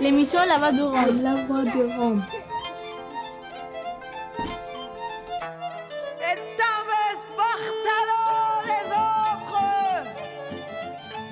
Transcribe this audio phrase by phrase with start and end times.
[0.00, 1.22] L'émission La Voix de Rome.
[1.22, 2.22] La Voix de Rome.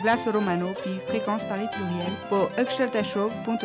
[0.03, 2.51] Glace Romano puis fréquence Paris pluriel pour
[3.05, 3.65] Show.3.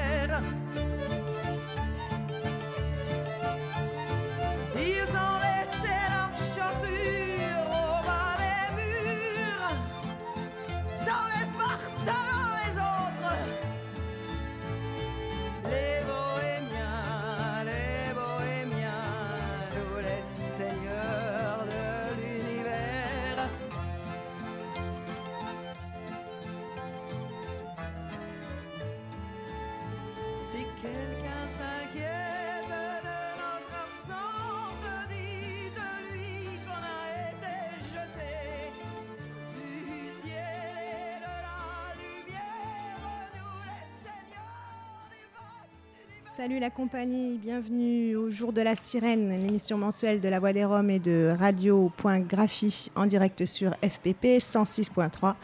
[46.41, 50.65] Salut la compagnie, bienvenue au jour de la sirène, l'émission mensuelle de la Voix des
[50.65, 55.35] Roms et de Radio.graphie en direct sur FPP 106.3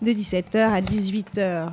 [0.00, 1.70] de 17h à 18h.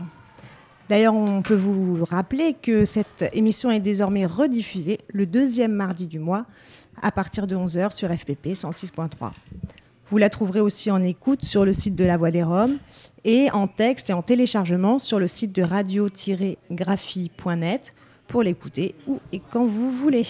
[0.90, 6.20] D'ailleurs, on peut vous rappeler que cette émission est désormais rediffusée le deuxième mardi du
[6.20, 6.46] mois
[7.02, 9.32] à partir de 11h sur FPP 106.3.
[10.08, 12.78] Vous la trouverez aussi en écoute sur le site de la Voix des Roms
[13.24, 17.94] et en texte et en téléchargement sur le site de radio-graphie.net
[18.28, 20.26] pour l'écouter où et quand vous voulez.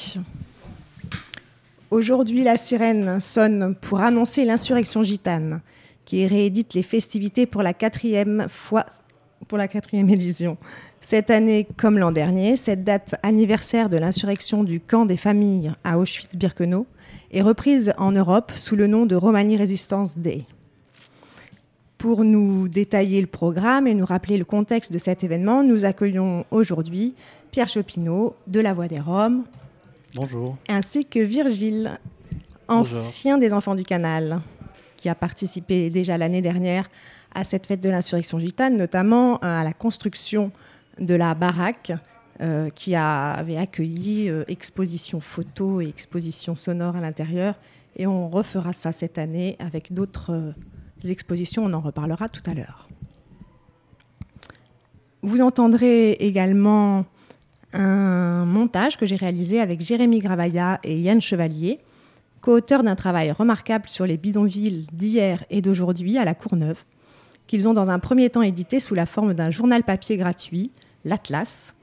[1.91, 5.61] Aujourd'hui, la sirène sonne pour annoncer l'insurrection gitane,
[6.03, 8.85] qui réédite les festivités pour la quatrième fois,
[9.47, 10.57] pour la quatrième édition.
[11.01, 16.00] Cette année, comme l'an dernier, cette date anniversaire de l'insurrection du camp des familles à
[16.00, 16.88] Auschwitz-Birkenau
[17.31, 20.45] est reprise en Europe sous le nom de Romani Resistance Day.
[21.97, 26.45] Pour nous détailler le programme et nous rappeler le contexte de cet événement, nous accueillons
[26.51, 27.16] aujourd'hui
[27.51, 29.45] Pierre Chopineau de La Voix des Roms.
[30.13, 30.57] Bonjour.
[30.67, 32.00] Ainsi que Virgile,
[32.67, 34.41] ancien des Enfants du Canal,
[34.97, 36.89] qui a participé déjà l'année dernière
[37.33, 40.51] à cette fête de l'insurrection gitane, notamment euh, à la construction
[41.00, 41.94] de la baraque
[42.41, 47.56] euh, qui avait accueilli euh, exposition photo et exposition sonore à l'intérieur.
[47.95, 50.53] Et on refera ça cette année avec d'autres
[51.11, 52.88] expositions, on en reparlera tout à l'heure.
[55.21, 57.05] Vous entendrez également
[57.73, 61.79] un montage que j'ai réalisé avec Jérémy Gravaya et Yann Chevalier,
[62.41, 66.83] co-auteurs d'un travail remarquable sur les bidonvilles d'hier et d'aujourd'hui à la Courneuve,
[67.47, 70.71] qu'ils ont dans un premier temps édité sous la forme d'un journal papier gratuit,
[71.03, 71.75] l'Atlas,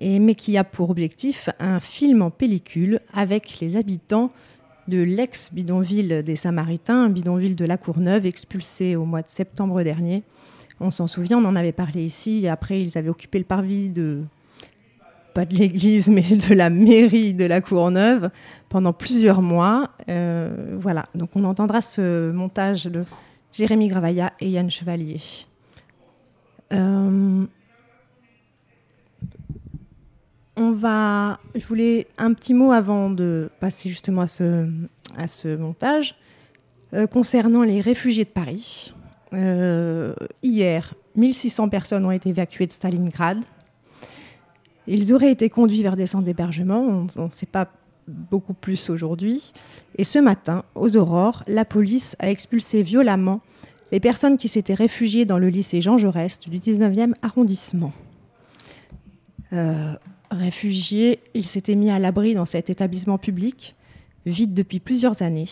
[0.00, 4.30] mais qui a pour objectif un film en pellicule avec les habitants
[4.88, 10.22] de l'ex-bidonville des Samaritains, bidonville de la Courneuve expulsé au mois de septembre dernier.
[10.80, 14.22] On s'en souvient, on en avait parlé ici, après ils avaient occupé le parvis de
[15.34, 18.30] pas de l'église, mais de la mairie de la Courneuve
[18.68, 19.90] pendant plusieurs mois.
[20.08, 23.04] Euh, voilà, donc on entendra ce montage de
[23.52, 25.20] Jérémy Gravaya et Yann Chevalier.
[26.72, 27.44] Euh,
[30.56, 36.14] on va, je voulais un petit mot avant de passer justement à ce, montage
[36.94, 38.94] euh, concernant les réfugiés de Paris.
[40.42, 43.38] hier, 1600 personnes ont été évacuées de Stalingrad.
[44.86, 47.68] Ils auraient été conduits vers des centres d'hébergement, on ne sait pas
[48.08, 49.52] beaucoup plus aujourd'hui.
[49.96, 53.40] Et ce matin, aux aurores, la police a expulsé violemment
[53.90, 57.92] les personnes qui s'étaient réfugiées dans le lycée Jean Jaurès du 19e arrondissement.
[59.52, 59.92] Euh,
[60.38, 63.74] réfugiés, ils s'étaient mis à l'abri dans cet établissement public,
[64.26, 65.48] vide depuis plusieurs années.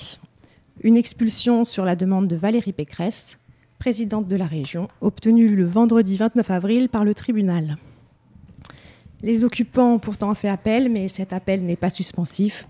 [0.83, 3.39] Une expulsion sur la demande de Valérie Pécresse,
[3.79, 7.79] présidente de la région, obtenue le vendredi 29 avril par le tribunal.
[9.23, 12.67] Les occupants ont pourtant fait appel, mais cet appel n'est pas suspensif.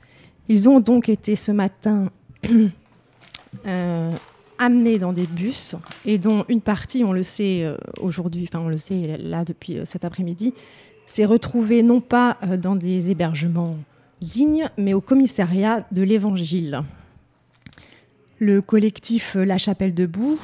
[0.48, 2.10] Ils ont donc été ce matin
[3.66, 4.16] euh,
[4.58, 8.68] amenés dans des bus, et dont une partie, on le sait euh, aujourd'hui, enfin on
[8.68, 10.52] le sait là depuis euh, cet après-midi,
[11.10, 13.76] s'est retrouvée non pas dans des hébergements
[14.20, 16.82] dignes, mais au commissariat de l'Évangile.
[18.38, 20.38] Le collectif La Chapelle debout,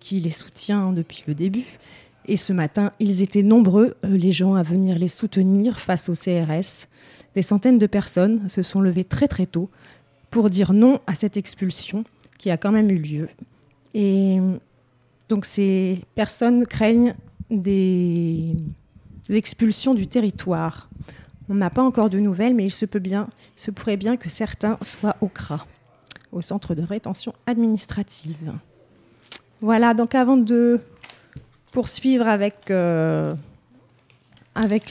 [0.00, 1.78] qui les soutient depuis le début,
[2.26, 6.14] et ce matin, ils étaient nombreux, euh, les gens, à venir les soutenir face au
[6.14, 6.86] CRS.
[7.34, 9.70] Des centaines de personnes se sont levées très très tôt
[10.30, 12.04] pour dire non à cette expulsion
[12.38, 13.28] qui a quand même eu lieu.
[13.94, 14.38] Et
[15.28, 17.14] donc ces personnes craignent
[17.50, 18.54] des
[19.30, 20.88] expulsions du territoire.
[21.48, 24.28] On n'a pas encore de nouvelles, mais il se peut bien, se pourrait bien que
[24.28, 25.66] certains soient au CRA,
[26.30, 28.52] au centre de rétention administrative.
[29.60, 30.80] Voilà, donc avant de
[31.72, 33.34] poursuivre avec, euh,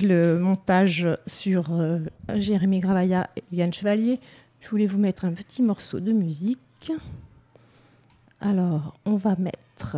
[0.01, 1.99] le montage sur euh,
[2.35, 4.19] Jérémy Gravaya et Yann Chevalier,
[4.59, 6.91] je voulais vous mettre un petit morceau de musique.
[8.39, 9.97] Alors, on va mettre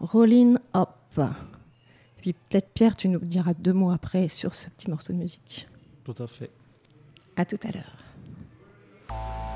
[0.00, 1.20] Rollin' Up.
[2.20, 5.68] Puis peut-être Pierre, tu nous diras deux mots après sur ce petit morceau de musique.
[6.04, 6.50] Tout à fait.
[7.36, 9.49] À tout à l'heure.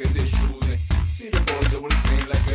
[0.00, 2.47] look their shoes and see the boys that doing his thing like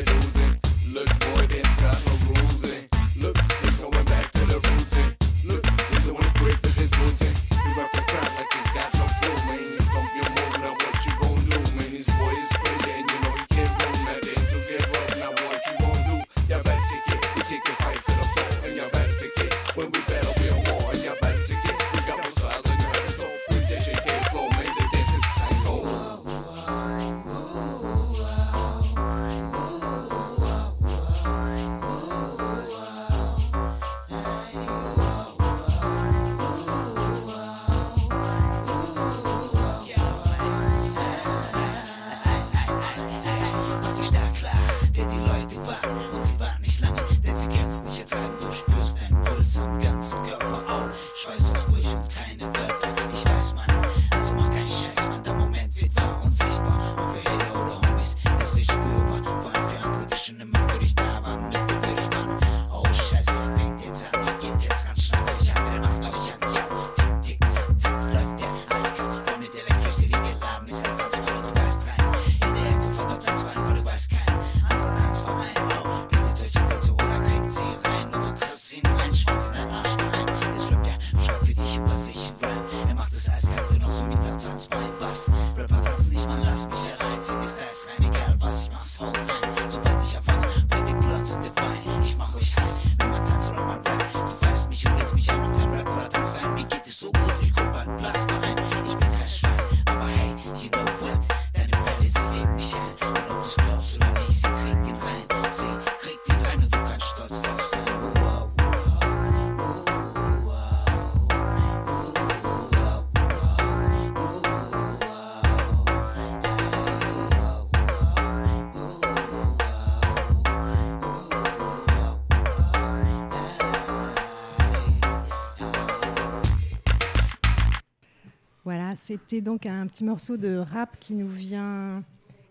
[129.13, 132.01] c'était donc un petit morceau de rap qui nous vient,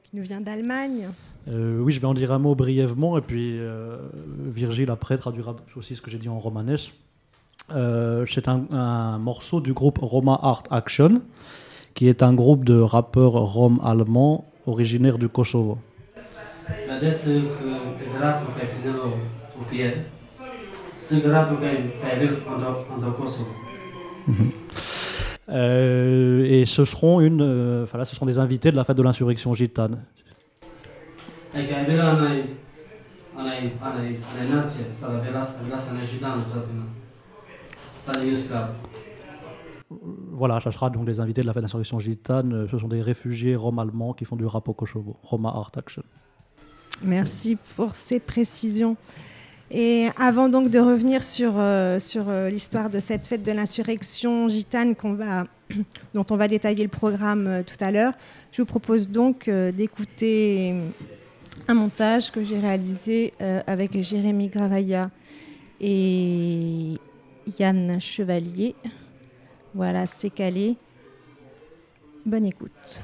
[0.05, 1.09] qui nous vient d'Allemagne.
[1.49, 3.97] Euh, oui, je vais en dire un mot brièvement, et puis euh,
[4.47, 6.95] Virgile après traduira aussi ce que j'ai dit en romanesque.
[7.73, 11.23] Euh, c'est un, un morceau du groupe Roma Art Action,
[11.95, 15.79] qui est un groupe de rappeurs roms allemands originaires du Kosovo.
[25.49, 29.03] Et ce seront une, euh, enfin là, ce seront des invités de la fête de
[29.03, 30.03] l'insurrection gitane.
[31.55, 31.59] E.
[40.33, 42.53] Voilà, ça sera donc des invités de la fête d'insurrection gitane.
[42.53, 45.17] Euh, Ce sont des réfugiés roms allemands qui font du rap au Kosovo.
[45.23, 46.03] Roma Art Action.
[47.03, 48.97] Merci pour ces précisions.
[49.75, 54.51] Et avant donc de revenir sur, euh, sur euh, l'histoire de cette fête de l'insurrection
[54.51, 54.95] gitane
[56.15, 58.13] dont on va détailler le programme euh, tout à l'heure,
[58.53, 60.75] je vous propose donc d'écouter
[61.69, 63.33] un montage que j'ai réalisé
[63.67, 65.11] avec Jérémy Gravaya
[65.81, 66.99] et
[67.59, 68.75] Yann Chevalier.
[69.75, 70.77] Voilà, c'est calé.
[72.27, 73.03] Bonne écoute.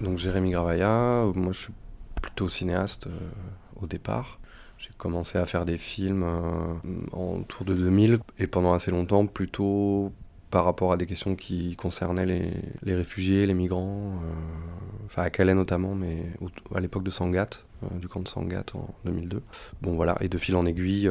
[0.00, 1.72] Donc Jérémy Gravaya, moi je suis
[2.20, 3.30] plutôt cinéaste euh,
[3.80, 4.38] au départ.
[4.78, 6.74] J'ai commencé à faire des films euh,
[7.12, 10.12] en autour de 2000 et pendant assez longtemps plutôt
[10.50, 15.30] par rapport à des questions qui concernaient les, les réfugiés, les migrants, euh, enfin à
[15.30, 16.26] Calais notamment, mais
[16.74, 17.48] à l'époque de Sangat,
[17.92, 19.42] du camp de Sangat en 2002.
[19.80, 21.10] Bon voilà, et de fil en aiguille,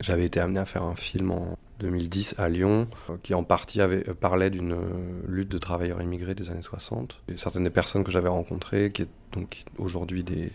[0.00, 3.80] j'avais été amené à faire un film en 2010 à Lyon, euh, qui en partie
[3.80, 7.20] avait, euh, parlait d'une euh, lutte de travailleurs immigrés des années 60.
[7.28, 10.52] Et certaines des personnes que j'avais rencontrées, qui est donc aujourd'hui des,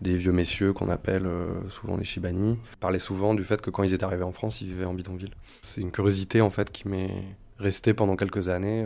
[0.00, 1.28] vieux messieurs qu'on appelle
[1.70, 4.66] souvent les Shibani, parlaient souvent du fait que quand ils étaient arrivés en France, ils
[4.66, 5.30] vivaient en bidonville.
[5.60, 7.22] C'est une curiosité en fait qui m'est
[7.58, 8.84] restée pendant quelques années.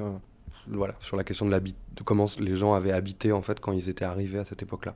[0.68, 3.88] voilà, sur la question de, de comment les gens avaient habité en fait quand ils
[3.88, 4.94] étaient arrivés à cette époque-là.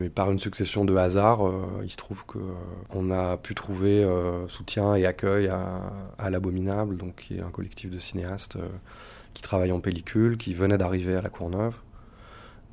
[0.00, 4.02] Mais par une succession de hasards, euh, il se trouve que euh, a pu trouver
[4.02, 8.58] euh, soutien et accueil à, l'Abominable, donc qui est un collectif de cinéastes
[9.34, 11.74] qui travaillent en pellicule, qui venait d'arriver à la Courneuve.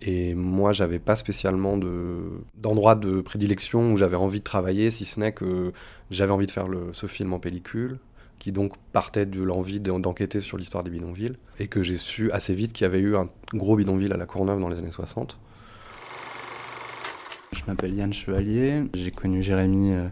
[0.01, 2.21] Et moi, j'avais pas spécialement de
[2.57, 5.73] d'endroit de prédilection où j'avais envie de travailler, si ce n'est que
[6.09, 7.99] j'avais envie de faire ce film en pellicule,
[8.39, 12.31] qui donc partait de l'envie d'en- d'enquêter sur l'histoire des bidonvilles, et que j'ai su
[12.31, 14.89] assez vite qu'il y avait eu un gros bidonville à la Courneuve dans les années
[14.91, 15.37] 60.
[17.61, 20.07] Je m'appelle Yann Chevalier, j'ai connu Jérémy euh,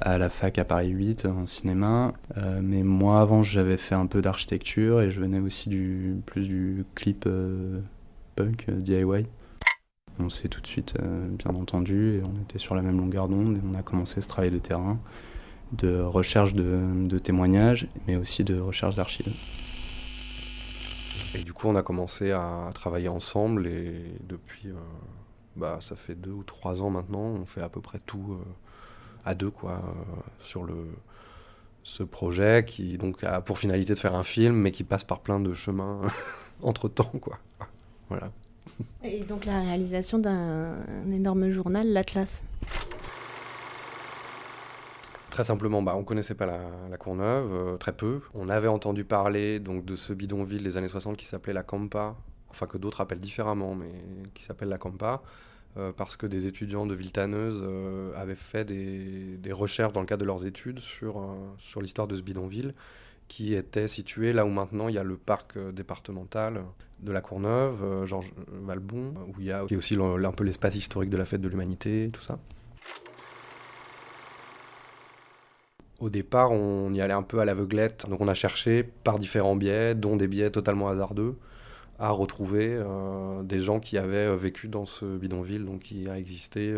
[0.00, 4.06] à la fac à Paris 8 en cinéma, Euh, mais moi avant j'avais fait un
[4.06, 7.80] peu d'architecture et je venais aussi du plus du clip euh,
[8.36, 9.26] punk euh, DIY.
[10.18, 13.28] On s'est tout de suite euh, bien entendu et on était sur la même longueur
[13.28, 14.98] d'onde et on a commencé ce travail de terrain,
[15.72, 19.32] de recherche de, témoignages, mais aussi de recherche d'archives.
[21.36, 24.74] Et du coup, on a commencé à travailler ensemble et depuis, euh,
[25.56, 28.44] bah, ça fait deux ou trois ans maintenant, on fait à peu près tout euh,
[29.24, 30.74] à deux, quoi, euh, sur le,
[31.82, 35.20] ce projet qui donc a pour finalité de faire un film, mais qui passe par
[35.20, 36.00] plein de chemins
[36.62, 37.38] entre temps, quoi.
[38.08, 38.30] Voilà.
[39.02, 42.42] Et donc la réalisation d'un un énorme journal, l'Atlas.
[45.30, 48.20] Très simplement, bah, on connaissait pas la, la Courneuve, euh, très peu.
[48.34, 52.14] On avait entendu parler donc de ce bidonville des années 60 qui s'appelait la Campa,
[52.54, 53.90] enfin que d'autres appellent différemment, mais
[54.34, 55.22] qui s'appelle la Campa,
[55.76, 60.20] euh, parce que des étudiants de Villetaneuse euh, avaient fait des, recherches dans le cadre
[60.20, 62.74] de leurs études sur, euh, sur l'histoire de ce bidonville,
[63.26, 66.62] qui était situé là où maintenant il y a le parc euh, départemental
[67.00, 71.16] de la Courneuve, Georges Valbon, où il y a aussi un peu l'espace historique de
[71.16, 72.38] la fête de l'humanité, tout ça.
[76.00, 78.08] Au départ, on y allait un peu à l'aveuglette.
[78.08, 81.36] Donc on a cherché par différents biais, dont des biais totalement hasardeux,
[81.98, 86.18] à retrouver euh, des gens qui avaient euh, vécu dans ce bidonville, donc qui a
[86.18, 86.76] existé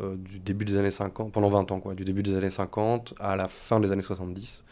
[0.00, 3.14] euh, du début des années 50, pendant 20 ans, quoi, du début des années 50
[3.18, 4.64] à la fin des années 70.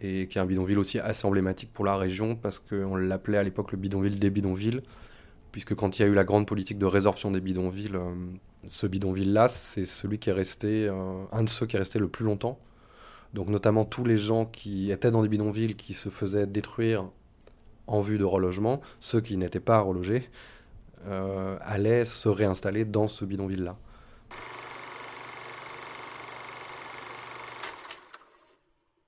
[0.00, 3.42] Et qui est un bidonville aussi assez emblématique pour la région, parce qu'on l'appelait à
[3.42, 4.82] l'époque le bidonville des bidonvilles,
[5.50, 7.96] puisque quand il y a eu la grande politique de résorption des bidonvilles,
[8.64, 10.90] ce bidonville-là, c'est celui qui est resté,
[11.32, 12.58] un de ceux qui est resté le plus longtemps.
[13.34, 17.08] Donc notamment tous les gens qui étaient dans des bidonvilles qui se faisaient détruire
[17.86, 20.28] en vue de relogement, ceux qui n'étaient pas relogés,
[21.06, 23.76] euh, allaient se réinstaller dans ce bidonville-là.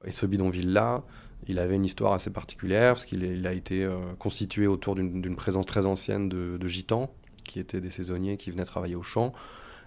[0.05, 1.03] Et ce bidonville-là,
[1.49, 5.67] il avait une histoire assez particulière, parce qu'il a été euh, constitué autour d'une présence
[5.67, 7.11] très ancienne de, gitans,
[7.45, 9.33] qui étaient des saisonniers qui venaient travailler au champ.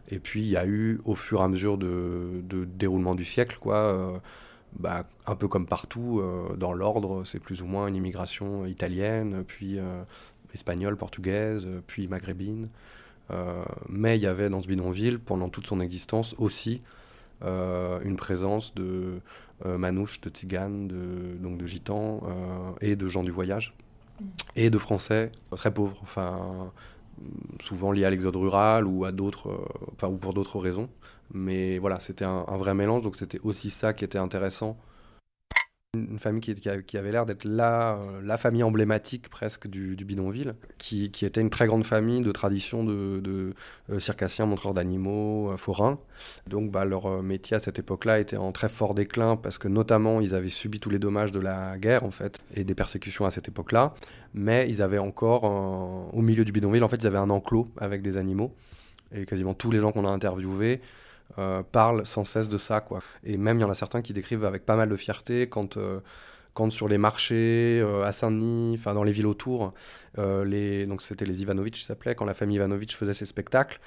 [0.09, 3.25] Et puis il y a eu, au fur et à mesure de, de déroulement du
[3.25, 4.17] siècle, quoi, euh,
[4.77, 9.43] bah, un peu comme partout, euh, dans l'ordre, c'est plus ou moins une immigration italienne,
[9.47, 10.03] puis euh,
[10.53, 12.69] espagnole, portugaise, puis maghrébine.
[13.31, 16.81] Euh, mais il y avait dans ce bidonville, pendant toute son existence, aussi
[17.41, 19.21] une présence de
[19.63, 22.21] manouches, de tziganes, de, donc de gitans
[22.81, 23.73] et de gens du voyage,
[24.57, 26.73] et de Français très pauvres, enfin
[27.61, 30.89] souvent liés à l'exode rural ou à d'autres, euh, enfin ou pour d'autres raisons.
[31.33, 34.77] Mais voilà, c'était un vrai mélange, donc c'était aussi ça qui était intéressant.
[35.97, 41.41] Une famille qui, avait l'air d'être la, euh, famille emblématique presque du, bidonville, qui, était
[41.41, 43.55] une très grande famille de tradition de, de
[43.89, 45.97] euh, circassiens, montreurs d'animaux, euh, forains.
[46.45, 50.21] Donc bah, leur métier à cette époque-là était en très fort déclin parce que notamment
[50.21, 53.31] ils avaient subi tous les dommages de la guerre en fait et des persécutions à
[53.31, 53.95] cette époque-là.
[54.35, 55.43] Mais ils avaient encore
[56.13, 58.53] au milieu du bidonville en fait ils avaient un enclos avec des animaux
[59.11, 60.81] et quasiment tous les gens qu'on a interviewés
[61.37, 62.99] euh, parlent sans cesse de ça quoi.
[63.23, 65.77] Et même il y en a certains qui décrivent avec pas mal de fierté quand
[65.77, 65.99] euh,
[66.55, 69.73] quand sur les marchés euh, à Saint-Denis, enfin dans les villes autour,
[70.17, 73.79] les, donc c'était les Ivanovitch s'appelait, quand la famille Ivanovitch faisait ses spectacles,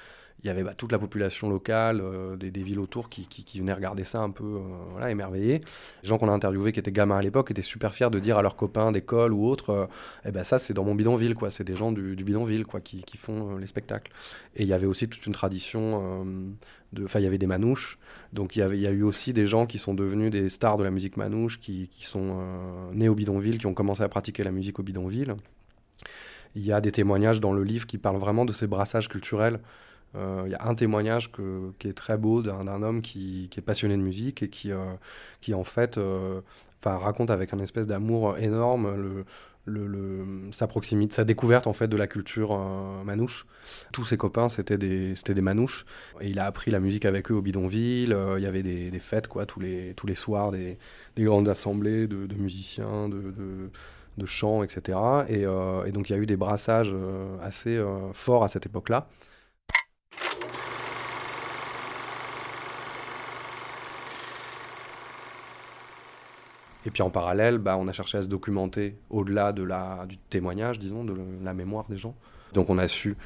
[0.43, 3.73] il y avait bah, toute la population locale euh, des, villes autour qui, qui, venaient
[3.73, 4.59] regarder ça un peu
[4.99, 5.61] euh, émerveillés.
[6.01, 8.37] Les gens qu'on a interviewés qui étaient gamins à l'époque étaient super fiers de dire
[8.37, 9.85] à leurs copains d'école ou autres, euh,
[10.25, 11.49] eh ben ça c'est dans mon bidonville, quoi.
[11.49, 14.11] c'est des gens du, bidonville quoi, qui, font euh, les spectacles.
[14.55, 16.25] Et il y avait aussi toute une tradition,
[16.97, 17.97] euh, enfin il y avait des manouches,
[18.33, 20.91] donc il y, a eu aussi des gens qui sont devenus des stars de la
[20.91, 22.37] musique manouche, qui, sont
[22.93, 25.35] nés au bidonville, qui ont commencé à pratiquer la musique au bidonville.
[26.55, 29.59] Il y a des témoignages dans le livre qui parlent vraiment de ces brassages culturels.
[30.15, 31.31] Euh, Il y a un témoignage
[31.79, 34.93] qui est très beau d'un homme qui, est passionné de musique et qui, euh,
[35.41, 36.41] qui en fait, euh,
[36.83, 39.23] raconte avec un espèce d'amour énorme
[40.51, 43.45] sa proximité, sa découverte en fait de la culture euh, manouche.
[43.91, 45.85] Tous ses copains c'était des, des manouches
[46.21, 48.13] et il a appris la musique avec eux au bidonville.
[48.13, 50.77] Euh, Il y avait des, des fêtes quoi tous les, tous les soirs, des,
[51.15, 53.33] des grandes assemblées de, musiciens, de,
[54.17, 54.97] de, chants, etc.
[55.29, 58.65] Et, euh, donc il y a eu des brassages euh, assez euh, forts à cette
[58.65, 59.07] époque-là.
[66.85, 71.03] Et puis en parallèle, bah, on a cherché à se documenter au-delà du témoignage, disons,
[71.03, 72.15] de la mémoire des gens.
[72.53, 73.17] Donc on a su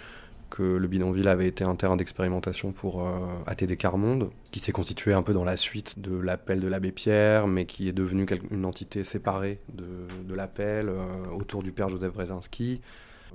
[0.49, 5.13] que le bidonville avait été un terrain d'expérimentation pour euh, ATD Carmonde, qui s'est constitué
[5.13, 8.65] un peu dans la suite de l'appel de l'abbé Pierre, mais qui est devenu une
[8.65, 11.05] entité séparée de, l'appel euh,
[11.37, 12.81] autour du père Joseph Brzezinski.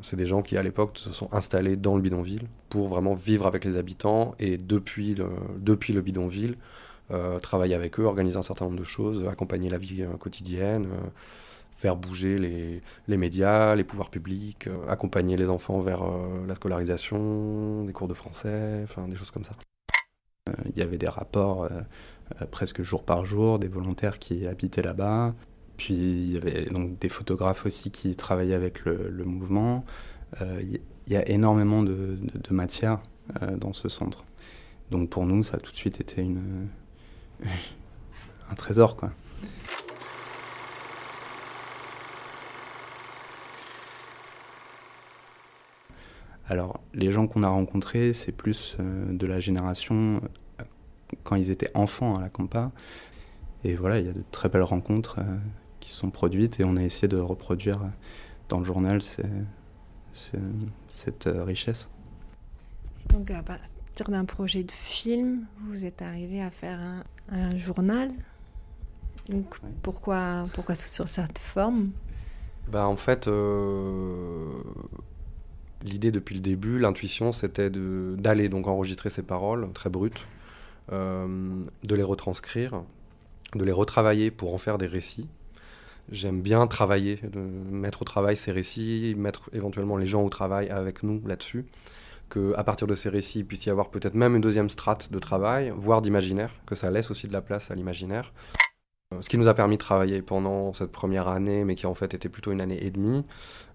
[0.00, 3.46] C'est des gens qui, à l'époque, se sont installés dans le bidonville pour vraiment vivre
[3.46, 6.56] avec les habitants et depuis le, depuis le bidonville,
[7.40, 11.08] travailler avec eux, organiser un certain nombre de choses, accompagner la vie euh, quotidienne, euh,
[11.76, 16.54] faire bouger les, les médias, les pouvoirs publics, euh, accompagner les enfants vers euh, la
[16.54, 19.54] scolarisation, des cours de français, enfin des choses comme ça.
[20.48, 21.68] Euh, Il y avait des rapports euh,
[22.40, 25.34] euh, presque jour par jour, des volontaires qui habitaient là-bas.
[25.76, 29.84] Puis il y avait donc des photographes aussi qui travaillaient avec le, mouvement.
[30.40, 30.62] Euh,
[31.06, 32.16] Il y, a énormément de,
[32.48, 33.00] de- matière
[33.42, 34.24] euh, dans ce centre.
[34.90, 36.68] Donc pour nous, ça a tout de suite été une,
[38.50, 38.96] un trésor.
[38.96, 39.12] Quoi.
[46.52, 50.20] Alors, les gens qu'on a rencontrés, c'est plus euh, de la génération
[50.60, 50.64] euh,
[51.22, 52.72] quand ils étaient enfants à la Campa.
[53.64, 55.38] Et voilà, il y a de très belles rencontres euh,
[55.80, 57.80] qui sont produites et on a essayé de reproduire
[58.50, 59.00] dans le journal
[60.12, 61.88] cette richesse.
[63.08, 68.10] Donc, à partir d'un projet de film, vous êtes arrivé à faire un, un journal.
[69.28, 69.70] Donc, Ouais.
[69.82, 71.90] pourquoi, pourquoi sur cette forme?
[72.70, 74.48] Bah, en fait, euh,
[75.84, 80.24] l'idée depuis le début, l'intuition, c'était d'aller donc enregistrer ces paroles très brutes,
[80.92, 82.82] euh, de les retranscrire,
[83.54, 85.28] de les retravailler pour en faire des récits.
[86.10, 90.68] J'aime bien travailler, de mettre au travail ces récits, mettre éventuellement les gens au travail
[90.68, 91.64] avec nous là-dessus,
[92.32, 95.12] que à partir de ces récits, il puisse y avoir peut-être même une deuxième strate
[95.12, 98.32] de travail, voire d'imaginaire, que ça laisse aussi de la place à l'imaginaire.
[99.12, 101.94] Euh, Ce qui nous a permis de travailler pendant cette première année, mais qui en
[101.94, 103.26] fait était plutôt une année et demie,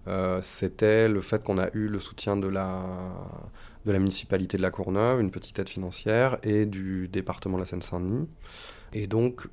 [0.08, 2.82] euh, c'était le fait qu'on a eu le soutien de la,
[3.86, 7.66] de la municipalité de La Courneuve, une petite aide financière, et du département de la
[7.66, 8.28] Seine-Saint-Denis.
[8.92, 9.46] Et donc,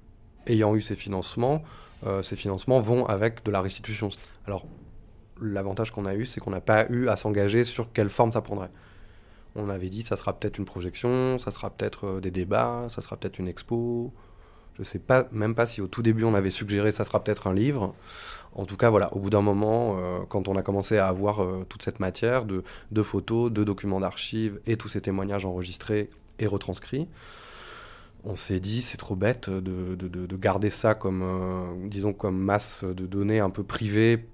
[0.48, 1.62] ayant eu ces financements,
[2.08, 4.10] euh, ces financements vont avec de la restitution.
[4.48, 4.66] Alors,
[5.40, 8.42] l'avantage qu'on a eu, c'est qu'on n'a pas eu à s'engager sur quelle forme ça
[8.42, 8.72] prendrait.
[9.56, 13.02] On avait dit, ça sera peut-être une projection, ça sera peut-être euh, des débats, ça
[13.02, 14.14] sera peut-être une expo.
[14.78, 17.48] Je sais pas, même pas si au tout début on avait suggéré ça sera peut-être
[17.48, 17.96] un livre.
[18.54, 21.42] En tout cas, voilà, au bout d'un moment, euh, quand on a commencé à avoir
[21.42, 22.64] euh, toute cette matière de,
[23.04, 27.08] photos, de documents d'archives et tous ces témoignages enregistrés et retranscrits,
[28.26, 31.24] on s'est dit c'est trop bête de, de- de- de garder ça comme,
[31.90, 34.26] disons, comme masse de données un peu privée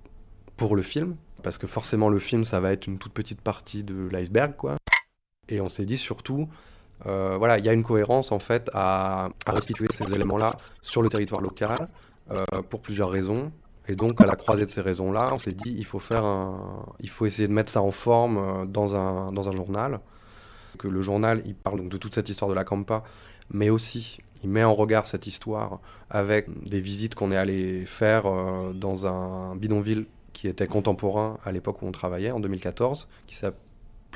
[0.58, 3.84] pour le film, parce que forcément le film ça va être une toute petite partie
[3.84, 4.78] de l'iceberg, quoi.
[5.52, 6.48] Et on s'est dit surtout,
[7.06, 11.02] euh, voilà, il y a une cohérence en fait à, à restituer ces éléments-là sur
[11.02, 11.90] le territoire local
[12.32, 13.52] euh, pour plusieurs raisons.
[13.88, 16.86] Et donc à la croisée de ces raisons-là, on s'est dit il faut faire un,
[17.02, 20.00] il faut essayer de mettre ça en forme euh, dans un dans un journal.
[20.78, 23.04] Que le journal, il parle donc de toute cette histoire de la Campa,
[23.52, 28.24] mais aussi il met en regard cette histoire avec des visites qu'on est allé faire
[28.74, 33.36] dans un bidonville qui était contemporain à l'époque où on travaillait en 2014, qui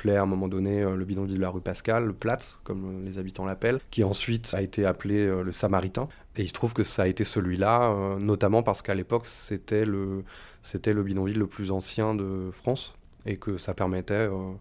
[0.06, 3.18] à un moment donné euh, le bidonville de la rue Pascal, le Platz, comme les
[3.18, 6.08] habitants l'appellent, qui ensuite a été appelé euh, le Samaritain.
[6.36, 9.84] Et il se trouve que ça a été celui-là, euh, notamment parce qu'à l'époque c'était
[9.84, 10.22] le,
[10.62, 14.52] c'était le bidonville le plus ancien de France et que ça permettait euh,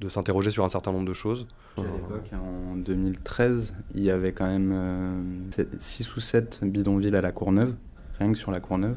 [0.00, 1.46] de s'interroger sur un certain nombre de choses.
[1.78, 7.32] À l'époque, en 2013, il y avait quand même 6 ou 7 bidonvilles à la
[7.32, 7.74] Courneuve,
[8.18, 8.96] rien que sur la Courneuve.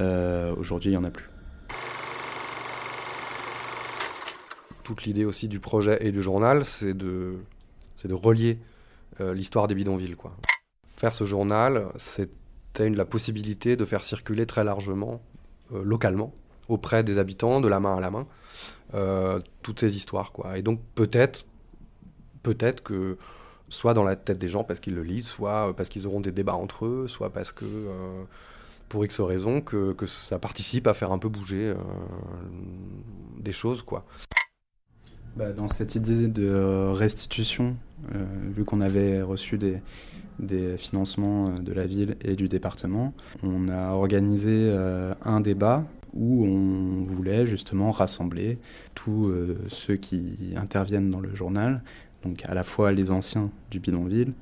[0.00, 1.28] Euh, Aujourd'hui, il n'y en a plus.
[4.88, 7.34] Toute l'idée aussi du projet et du journal, c'est de,
[7.96, 8.58] c'est de relier
[9.20, 10.16] euh, l'histoire des bidonvilles.
[10.16, 10.32] Quoi.
[10.96, 15.20] Faire ce journal, c'était la possibilité de faire circuler très largement,
[15.74, 16.32] euh, localement,
[16.68, 18.26] auprès des habitants, de la main à la main,
[18.94, 20.32] euh, toutes ces histoires.
[20.32, 20.56] Quoi.
[20.56, 21.44] Et donc peut-être,
[22.42, 23.18] peut-être que
[23.68, 26.32] soit dans la tête des gens parce qu'ils le lisent, soit parce qu'ils auront des
[26.32, 27.66] débats entre eux, soit parce que,
[28.88, 31.74] pour X raisons que, que ça participe à faire un peu bouger
[33.36, 34.06] des choses, quoi.
[35.38, 37.76] Bah, dans cette idée de restitution,
[38.12, 38.24] euh,
[38.56, 43.92] vu qu'on avait reçu des, financements euh, de la ville et du département, on a
[43.92, 48.58] organisé euh, un débat où on voulait justement rassembler
[48.96, 49.32] tous
[49.68, 51.82] ceux qui interviennent dans le journal,
[52.24, 54.32] donc à la fois les anciens du bidonville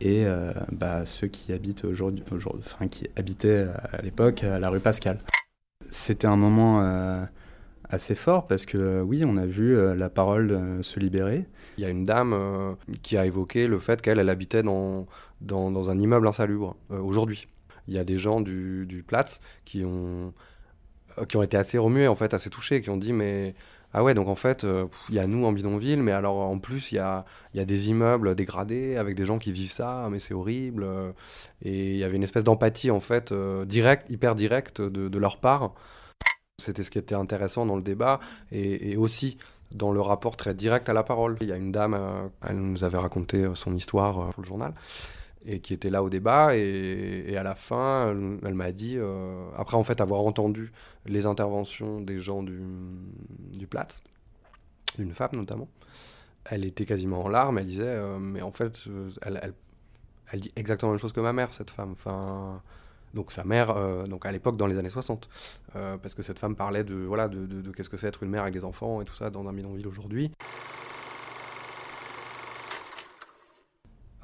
[0.00, 0.26] et
[0.72, 2.24] bah, ceux qui habitent aujourd'hui,
[2.58, 5.18] enfin qui habitaient à l'époque à la rue Pascal.
[5.92, 6.82] C'était un moment
[7.92, 11.44] assez fort parce que euh, oui, on a vu euh, la parole euh, se libérer.
[11.76, 15.06] Il y a une dame qui a évoqué le fait qu'elle, elle habitait dans,
[15.40, 17.48] dans, un immeuble insalubre aujourd'hui.
[17.88, 20.34] Il y a des gens du, du Platz qui ont,
[21.28, 23.54] qui ont été assez remués, en fait, assez touchés, qui ont dit mais
[23.94, 24.66] ah ouais, donc en fait,
[25.08, 27.24] il y a nous en bidonville, mais alors en plus, il y a,
[27.54, 30.86] y a des immeubles dégradés avec des gens qui vivent ça, mais c'est horrible.
[31.62, 33.64] Et il y avait une espèce d'empathie, en fait, euh,
[34.10, 35.72] hyper directe de leur part.
[36.62, 38.20] C'était ce qui était intéressant dans le débat
[38.50, 39.38] et, aussi
[39.70, 41.36] dans le rapport très direct à la parole.
[41.40, 44.42] Il y a une dame, euh, elle nous avait raconté euh, son histoire euh, pour
[44.42, 44.74] le journal
[45.44, 48.96] et qui était là au débat et, à la fin, elle, m'a dit,
[49.56, 50.70] après en fait avoir entendu
[51.04, 52.60] les interventions des gens du,
[53.50, 54.02] du Platz,
[54.98, 55.66] d'une femme notamment,
[56.44, 58.84] elle était quasiment en larmes, elle disait, mais en fait,
[59.22, 59.54] elle, elle,
[60.30, 61.90] elle dit exactement la même chose que ma mère, cette femme.
[61.92, 62.62] Enfin,
[63.14, 65.28] donc sa mère, euh, donc à l'époque dans les années 60,
[65.76, 68.42] euh, parce que cette femme parlait de voilà de, qu'est-ce que c'est être une mère
[68.42, 70.32] avec des enfants et tout ça dans un bidonville aujourd'hui.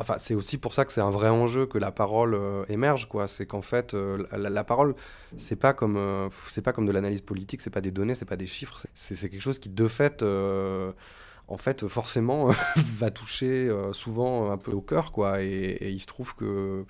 [0.01, 3.09] Enfin, c'est aussi pour ça que c'est un vrai enjeu que la parole euh, émerge,
[3.09, 3.27] quoi.
[3.27, 3.94] C'est qu'en fait,
[4.31, 4.94] la, parole,
[5.38, 8.37] c'est pas comme, c'est pas comme de l'analyse politique, c'est pas des données, c'est pas
[8.37, 12.46] des chiffres, c'est quelque chose qui de fait, en fait, forcément,
[12.77, 15.42] va toucher souvent un peu au cœur, quoi.
[15.42, 16.87] Et il se trouve que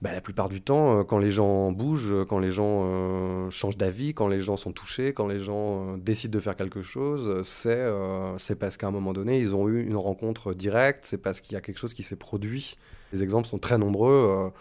[0.00, 3.50] bah, la plupart du temps, euh, quand les gens bougent, euh, quand les gens euh,
[3.50, 7.42] changent d'avis, quand les gens sont touchés, quand les gens décident de faire quelque chose,
[7.42, 11.54] c'est parce qu'à un moment donné, ils ont eu une rencontre directe, c'est parce qu'il
[11.54, 12.76] y a quelque chose qui s'est produit.
[13.12, 14.52] Les exemples sont très nombreux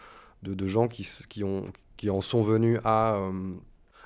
[0.41, 3.19] de, de gens qui, qui, ont, qui en sont venus à,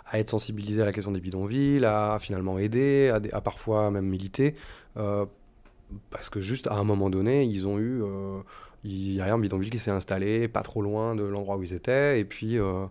[0.05, 4.55] à être sensibilisés à la question des bidonvilles, à finalement aider, à, parfois même militer.
[4.95, 8.01] parce que juste à un moment donné, ils ont eu...
[8.83, 11.73] il y a un bidonville qui s'est installé pas trop loin de l'endroit où ils
[11.73, 12.85] étaient, et puis euh,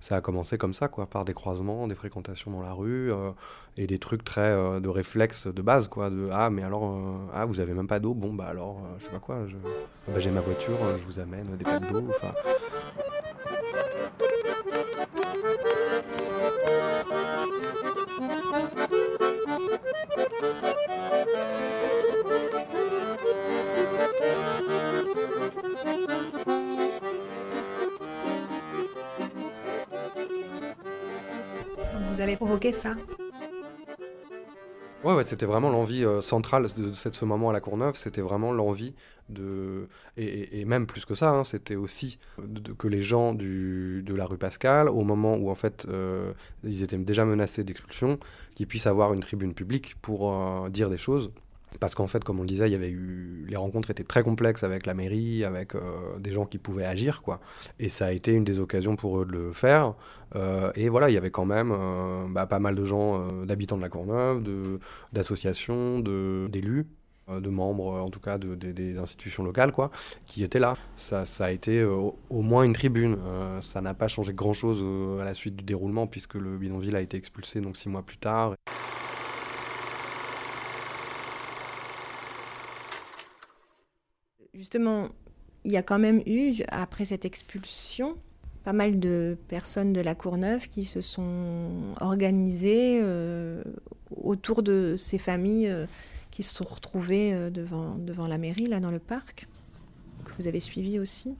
[0.00, 3.30] ça a commencé comme ça, quoi, par des croisements, des fréquentations dans la rue, euh,
[3.76, 6.94] et des trucs très euh, de réflexes de base, quoi, de ah mais alors
[7.32, 10.20] ah vous avez même pas d'eau, bon bah alors je sais pas quoi, ah, bah,
[10.20, 12.32] j'ai ma voiture, je vous amène des packs d'eau, enfin
[32.20, 32.96] vous avez provoqué ça.
[35.02, 38.94] Ouais, c'était vraiment l'envie euh, centrale de, ce moment à la Courneuve, c'était vraiment l'envie
[39.30, 39.88] de...
[40.18, 42.18] Et, même plus que ça, hein, c'était aussi
[42.76, 46.82] que les gens du, de la rue Pascal, au moment où en fait euh, ils
[46.82, 48.18] étaient déjà menacés d'expulsion,
[48.54, 51.30] qu'ils puissent avoir une tribune publique pour euh, dire des choses.
[51.78, 53.44] Parce qu'en fait, comme on le disait, il y avait eu...
[53.48, 57.22] les rencontres étaient très complexes avec la mairie, avec euh, des gens qui pouvaient agir,
[57.22, 57.40] quoi.
[57.78, 59.94] Et ça a été une des occasions pour eux de le faire.
[60.34, 63.76] Euh, et voilà, il y avait quand même euh, bah, pas mal de gens, d'habitants
[63.76, 64.80] de la Courneuve, de,
[65.12, 66.86] d'associations, de, d'élus,
[67.32, 69.92] de membres en tout cas de, de- des institutions locales, quoi,
[70.26, 70.76] qui étaient là.
[70.96, 73.16] Ça, a été au, au moins une tribune.
[73.60, 74.82] Ça n'a pas changé grand-chose
[75.20, 78.18] à la suite du déroulement, puisque le bidonville a été expulsé donc six mois plus
[78.18, 78.54] tard.
[84.60, 85.08] Justement,
[85.64, 88.18] il y a quand même eu, après cette expulsion,
[88.62, 93.62] pas mal de personnes de la Courneuve qui se sont organisées euh,
[94.22, 95.86] autour de ces familles euh,
[96.30, 99.48] qui se sont retrouvées euh, devant, devant la mairie, là, dans le parc,
[100.26, 101.34] que vous avez suivi aussi.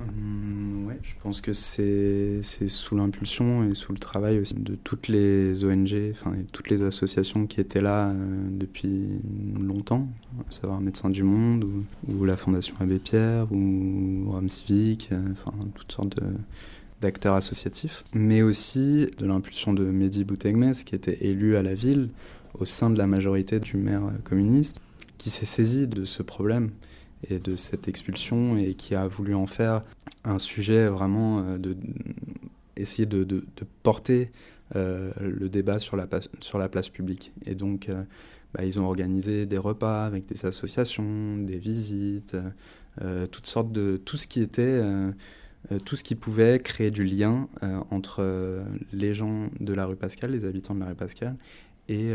[0.00, 5.06] Hum, ouais, je pense que c'est sous l'impulsion et sous le travail aussi de toutes
[5.06, 8.14] les ONG, enfin toutes les associations qui étaient là euh,
[8.50, 9.20] depuis
[9.60, 10.08] longtemps,
[10.48, 11.64] à savoir Médecins du Monde
[12.08, 16.18] ou, la Fondation Abbé Pierre ou Rome Civique, euh, enfin toutes sortes
[17.00, 22.08] d'acteurs associatifs, mais aussi de l'impulsion de Mehdi Boutegmes qui était élu à la ville
[22.58, 24.80] au sein de la majorité du maire communiste,
[25.18, 26.70] qui s'est saisi de ce problème
[27.30, 29.82] et de cette expulsion et qui a voulu en faire
[30.24, 31.76] un sujet vraiment euh, de
[32.76, 33.44] essayer de,
[33.82, 34.30] porter
[34.74, 37.32] euh, le débat sur la, place- sur la place publique.
[37.46, 38.02] Et donc, euh,
[38.52, 42.36] bah, ils ont organisé des repas avec des associations, des visites,
[43.32, 44.80] toutes sortes de tout ce qui était
[45.84, 47.48] tout ce qui pouvait créer du lien
[47.90, 51.36] entre les gens de la rue Pascal, les habitants de la rue Pascal,
[51.88, 52.12] et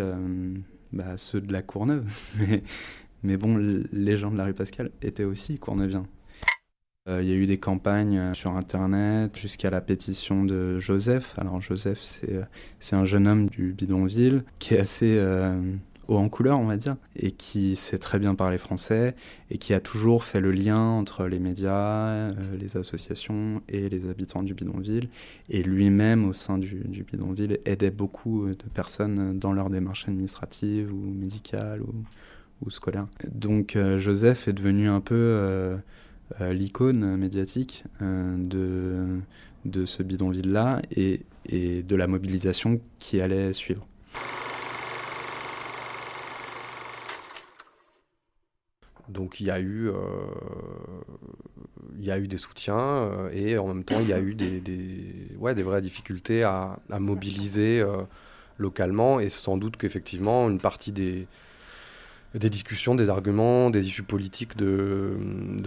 [0.93, 2.05] bah, ceux de la Courneuve.
[3.23, 3.57] mais bon,
[3.91, 6.05] les gens de la rue Pascal étaient aussi courneuviens.
[7.07, 11.33] Euh, Il y a eu des campagnes euh, sur Internet jusqu'à la pétition de Joseph.
[11.37, 12.43] Alors Joseph, c'est euh,
[12.97, 15.59] un jeune homme du bidonville qui est assez euh,
[16.09, 19.15] haut en couleur, on va dire, et qui sait très bien parler français
[19.51, 24.09] et qui a toujours fait le lien entre les médias, euh, les associations et les
[24.09, 25.09] habitants du bidonville.
[25.49, 30.91] Et lui-même, au sein du, bidonville, aidait beaucoup euh, de personnes dans leur démarche administrative
[30.91, 31.81] ou médicale
[32.67, 33.07] scolaire.
[33.31, 35.77] Donc euh, Joseph est devenu un peu euh,
[36.41, 39.19] euh, l'icône médiatique de,
[39.65, 43.85] de ce bidonville-là et, et de la mobilisation qui allait suivre.
[49.07, 49.89] Donc il y a eu,
[51.97, 54.59] il y a eu des soutiens et en même temps il y a eu des,
[54.59, 57.83] des, ouais, des vraies difficultés à, à mobiliser
[58.59, 61.27] localement et sans doute qu'effectivement une partie des,
[62.35, 65.17] des discussions, des arguments, des issues politiques de,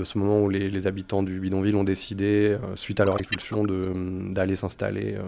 [0.05, 4.55] ce moment où les, habitants du bidonville ont décidé, euh, suite à leur expulsion, d'aller
[4.55, 5.22] s'installer euh,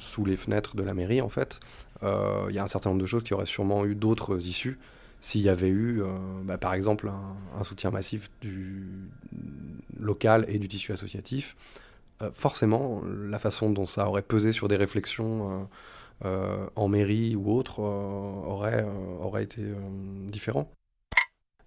[0.00, 1.60] sous les fenêtres de la mairie en fait.
[2.02, 4.78] Euh, Il y a un certain nombre de choses qui auraient sûrement eu d'autres issues
[5.20, 6.02] s'il y avait eu,
[6.42, 7.10] bah, par exemple,
[7.58, 8.84] un, soutien massif du
[9.98, 11.56] local et du tissu associatif,
[12.34, 15.66] forcément, la façon dont ça aurait pesé sur des réflexions
[16.22, 19.76] en mairie ou autre euh, aurait, euh, aurait été euh,
[20.30, 20.70] différent.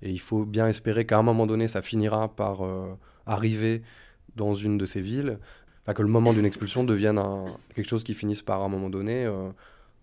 [0.01, 2.93] Et il faut bien espérer qu'à un moment donné, ça finira par euh,
[3.25, 3.81] arriver
[4.35, 5.39] dans une de ces villes,
[5.83, 7.21] Enfin, que le moment d'une expulsion devienne
[7.73, 9.49] quelque chose qui finisse par, à un moment donné, euh,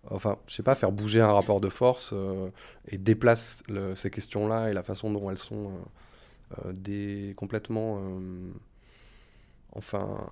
[0.09, 2.49] enfin, je sais pas, faire bouger un rapport de force euh,
[2.87, 3.63] et déplace
[3.95, 8.01] ces questions-là et la façon dont elles sont euh, euh, des, complètement.
[9.75, 10.27] Enfin,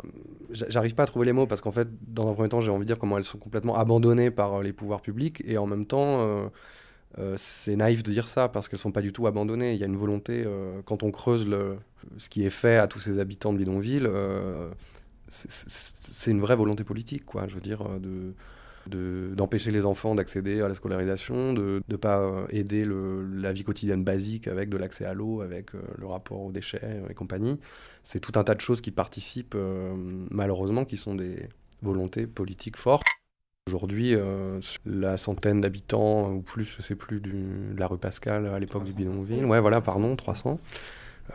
[0.52, 2.72] j'a- j'arrive pas à trouver les mots parce qu'en fait, dans un premier temps, j'ai
[2.72, 5.68] envie de dire comment elles sont complètement abandonnées par euh, les pouvoirs publics et en
[5.68, 6.22] même temps.
[6.22, 6.48] euh,
[7.20, 9.74] euh, c'est naïf de dire ça parce qu'elles sont pas du tout abandonnées.
[9.74, 10.46] Il y a une volonté,
[10.86, 11.78] quand on creuse le,
[12.18, 14.10] ce qui est fait à tous ces habitants de bidonville,
[15.28, 17.48] c'est- une vraie volonté politique, quoi.
[17.48, 18.32] Je veux dire, euh,
[18.88, 23.26] de de- d'empêcher les enfants d'accéder à la scolarisation, de ne pas euh, aider le-
[23.26, 26.80] la vie quotidienne basique avec de l'accès à l'eau, avec euh, le rapport aux déchets
[26.84, 27.60] euh, et compagnie.
[28.04, 29.56] C'est tout un tas de choses qui participent,
[30.32, 31.48] malheureusement, qui sont des
[31.82, 33.06] volontés politiques fortes.
[33.68, 38.46] Aujourd'hui, euh, la centaine d'habitants ou plus, je sais plus, du, de la rue Pascal
[38.48, 39.46] à l'époque du bidonville.
[39.46, 40.60] Ouais, voilà, pardon, 300.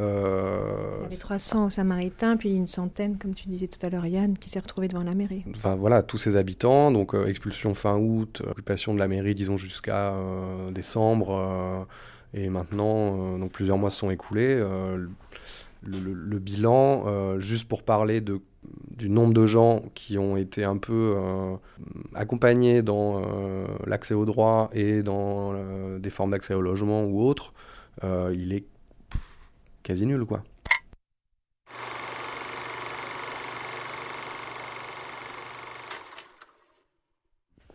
[0.00, 3.88] Euh, Il y avait 300 au Samaritain, puis une centaine, comme tu disais tout à
[3.88, 5.44] l'heure, Yann, qui s'est retrouvé devant la mairie.
[5.56, 9.34] enfin voilà, tous ces habitants, donc euh, expulsion fin août, euh, occupation de la mairie,
[9.34, 11.86] disons jusqu'à euh, décembre,
[12.34, 14.54] et maintenant, donc plusieurs mois se sont écoulés.
[14.56, 15.08] le,
[15.82, 18.40] le- le bilan, juste pour parler de,
[18.96, 21.14] du nombre de gens qui ont été un peu
[22.14, 23.22] accompagnés dans
[23.86, 25.54] l'accès au droit et dans
[25.98, 27.52] des formes d'accès au logement ou autres,
[28.02, 28.64] il est
[29.88, 30.42] quasi nul, quoi.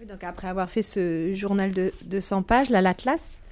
[0.08, 3.44] Donc après avoir fait ce journal de, de 100 pages, là, l'Atlas,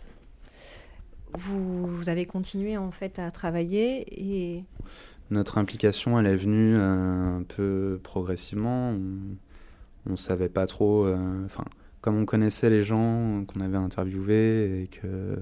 [1.38, 4.04] vous, vous avez continué en fait à travailler
[4.58, 4.64] et
[5.30, 8.90] Notre implication, elle est venue euh, un peu progressivement.
[10.08, 11.06] On ne savait pas trop.
[11.06, 11.64] euh, Enfin,
[12.02, 15.38] comme on connaissait les gens qu'on avait interviewés et que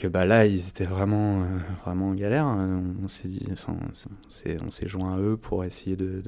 [0.00, 3.76] que bah là ils étaient vraiment euh, vraiment en galère euh, on s'est dit enfin
[4.64, 6.22] on s'est joint à eux pour essayer de,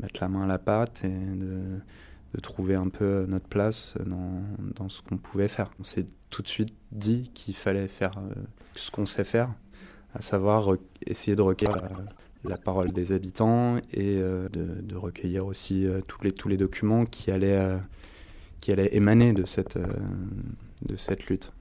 [0.00, 4.40] mettre la main à la pâte et de, trouver un peu notre place dans,
[4.76, 8.34] dans ce qu'on pouvait faire on s'est tout de suite dit qu'il fallait faire euh,
[8.76, 9.52] ce qu'on sait faire
[10.14, 11.76] à savoir essayer de recueillir
[12.44, 17.30] la, parole des habitants et euh, de, recueillir aussi tous, les, tous les documents qui
[17.30, 17.78] allaient,
[18.60, 19.78] qui allaient émaner de cette,
[20.82, 21.52] de cette lutte.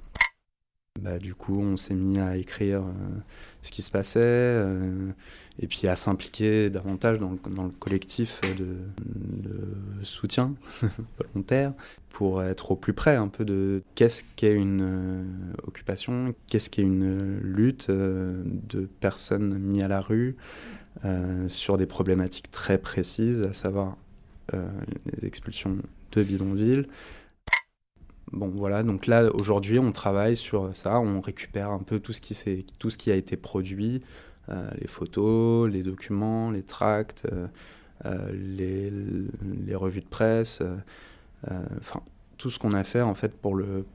[0.97, 3.19] Bah, du coup, on s'est mis à écrire euh,
[3.61, 5.11] ce qui se passait euh,
[5.59, 8.75] et puis à s'impliquer davantage dans le, collectif de,
[10.03, 10.55] soutien
[11.17, 11.73] volontaire
[12.09, 15.23] pour être au plus près un peu de qu'est-ce qu'est une euh,
[15.67, 20.35] occupation, qu'est-ce qu'est une lutte de personnes mises à la rue
[21.47, 23.95] sur des problématiques très précises, à savoir
[24.51, 25.77] les expulsions
[26.11, 26.87] de bidonville.
[28.31, 32.21] Bon voilà, donc là aujourd'hui on travaille sur ça, on récupère un peu tout ce
[32.21, 34.03] qui, tout ce qui a été produit,
[34.49, 37.47] euh, les photos, les documents, les tracts, euh,
[38.05, 40.61] euh, les, les revues de presse,
[41.79, 42.01] enfin
[42.37, 43.85] tout ce qu'on a fait en fait pour le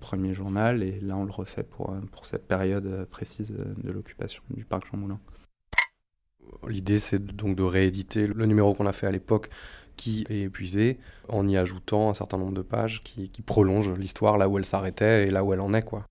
[0.00, 4.64] premier journal et là on le refait pour, pour cette période précise de l'occupation du
[4.64, 5.20] parc Jean Moulin.
[6.68, 9.50] L'idée, c'est donc de rééditer le numéro qu'on a fait à l'époque
[9.96, 14.48] qui est épuisé en y ajoutant un certain nombre de pages qui, prolongent l'histoire là
[14.48, 15.82] où elle s'arrêtait et là où elle en est.
[15.82, 16.06] Quoi.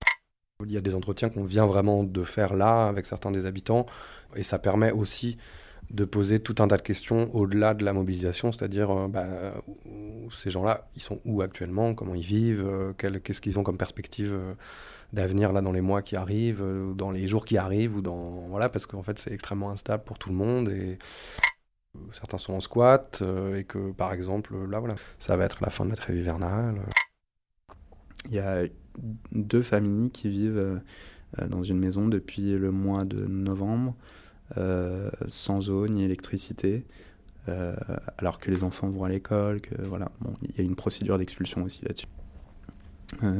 [0.64, 3.86] Il y a des entretiens qu'on vient vraiment de faire là avec certains des habitants
[4.36, 5.36] et ça permet aussi
[5.90, 9.26] de poser tout un tas de questions au-delà de la mobilisation, c'est-à-dire euh, bah,
[10.30, 14.32] ces gens-là, ils sont où actuellement, comment ils vivent, euh, qu'est-ce qu'ils ont comme perspective
[14.32, 14.54] euh,
[15.12, 16.64] d'avenir là dans les mois qui arrivent,
[16.96, 20.18] dans les jours qui arrivent, ou dans voilà, parce qu'en fait c'est extrêmement instable pour
[20.18, 20.98] tout le monde et
[22.12, 25.70] certains sont en squat euh, et que par exemple là voilà, ça va être la
[25.70, 26.80] fin de la trêve hivernale.
[28.26, 28.64] Il y a
[29.32, 30.76] deux familles qui vivent euh,
[31.40, 33.94] euh, dans une maison depuis le mois de novembre,
[35.26, 36.86] sans eau ni électricité,
[38.18, 41.64] alors que les enfants vont à l'école, que voilà, il y a une procédure d'expulsion
[41.64, 42.06] aussi là-dessus.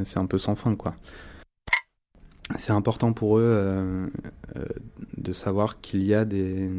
[0.03, 0.93] C'est un peu sans fin, quoi.
[2.57, 4.07] C'est important pour eux euh,
[4.55, 4.65] euh,
[5.17, 6.69] de savoir qu'il y a des,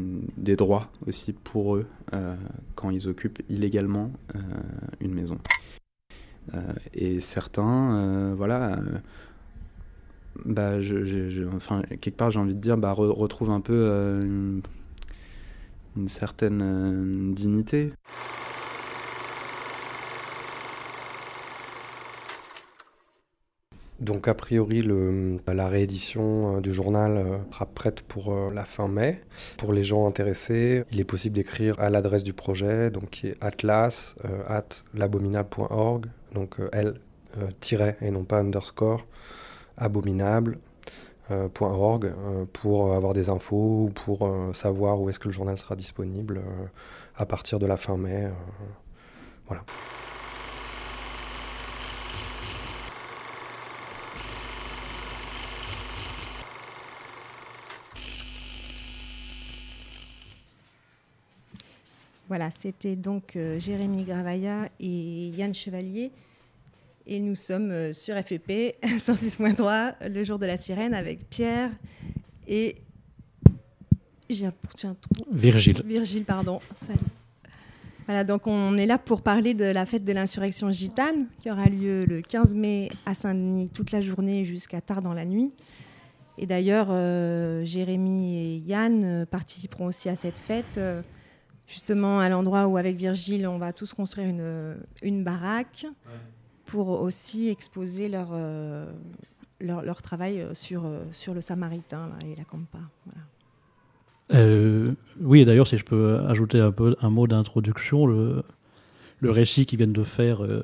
[0.55, 2.35] droits aussi pour eux euh,
[2.75, 4.11] quand ils occupent illégalement
[5.01, 5.37] une maison.
[6.93, 8.79] Et certains, voilà,
[10.45, 10.75] bah,
[11.53, 14.61] enfin, quelque part, j'ai envie de dire, bah, re- retrouve un peu une,
[16.07, 17.91] certaine dignité.
[23.99, 28.63] Donc a priori, le- la réédition euh, du journal euh, sera prête pour euh, la
[28.65, 29.21] fin mai.
[29.57, 33.37] Pour les gens intéressés, il est possible d'écrire à l'adresse du projet, donc qui est
[33.41, 34.15] atlas
[34.47, 36.99] at l'abominable.org, donc L
[37.59, 39.05] tiret et non pas underscore
[39.77, 40.59] abominable.
[41.53, 45.57] point .org euh, pour avoir des infos ou pour savoir où est-ce que le journal
[45.59, 46.41] sera disponible
[47.17, 48.29] à partir de la fin mai.
[49.47, 49.63] voilà.
[62.27, 66.11] Voilà, c'était donc euh, Jérémy Gravaya et Yann Chevalier.
[67.05, 71.71] Et nous sommes euh, sur FEP 106.3, le jour de la sirène, avec Pierre
[72.47, 72.75] et.
[74.29, 75.25] J'ai un, trou.
[75.31, 75.81] Virgile.
[75.85, 76.59] Virgile, pardon.
[76.85, 76.99] Salut.
[78.07, 81.67] Voilà, donc on est là pour parler de la fête de l'insurrection gitane qui aura
[81.67, 85.51] lieu le 15 mai à Saint-Denis toute la journée jusqu'à tard dans la nuit.
[86.37, 90.77] Et d'ailleurs, euh, Jérémy et Yann participeront aussi à cette fête,
[91.67, 95.85] justement à l'endroit où avec Virgile, on va tous construire une, une baraque
[96.65, 98.91] pour aussi exposer leur, euh,
[99.61, 102.79] leur, leur travail euh, sur, euh, sur le Samaritain là, et la Campa.
[103.05, 103.21] Voilà.
[104.33, 108.43] Euh, oui, et d'ailleurs, si je peux ajouter un, peu, un mot d'introduction, le,
[109.21, 110.61] le récit qu'ils viennent de faire, euh,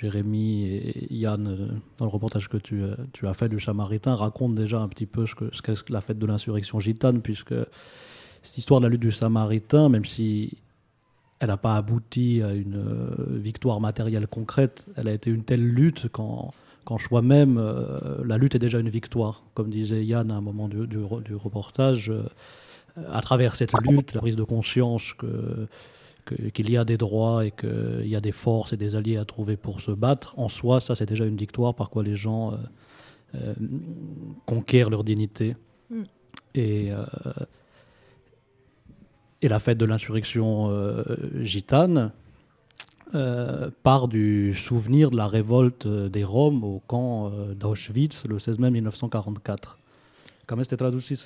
[0.00, 4.80] Jérémy et Yann, dans le reportage que tu, tu as fait du Samaritain, raconte déjà
[4.80, 7.54] un petit peu ce que- ce qu'est la fête de l'insurrection gitane, puisque
[8.48, 10.56] cette histoire de la lutte du Samaritain, même si
[11.38, 15.66] elle n'a pas abouti à une euh, victoire matérielle concrète, elle a été une telle
[15.66, 16.54] lutte qu'en
[16.86, 19.42] qu'en soi-même, euh, la lutte est déjà une victoire.
[19.52, 22.22] Comme disait Yann à un moment du, du re- du reportage, euh,
[23.12, 25.68] à travers cette lutte, la prise de conscience que
[26.54, 29.26] qu'il y a des droits et qu'il y a des forces et des alliés à
[29.26, 32.52] trouver pour se battre, en soi, ça c'est déjà une victoire par quoi les gens
[34.44, 35.56] conquièrent leur dignité.
[35.90, 36.02] Mm.
[36.54, 36.90] Et,
[39.42, 41.04] et la fête de l'insurrection euh,
[41.42, 42.12] gitane
[43.14, 48.58] euh, part du souvenir de la révolte euh, des Roms au camp d'Auschwitz le 16
[48.58, 49.78] mai 1944.
[50.46, 51.16] Comment est-ce traduit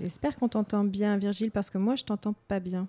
[0.00, 2.86] J'espère qu'on t'entend bien, Virgile, parce que moi, je t'entends pas bien.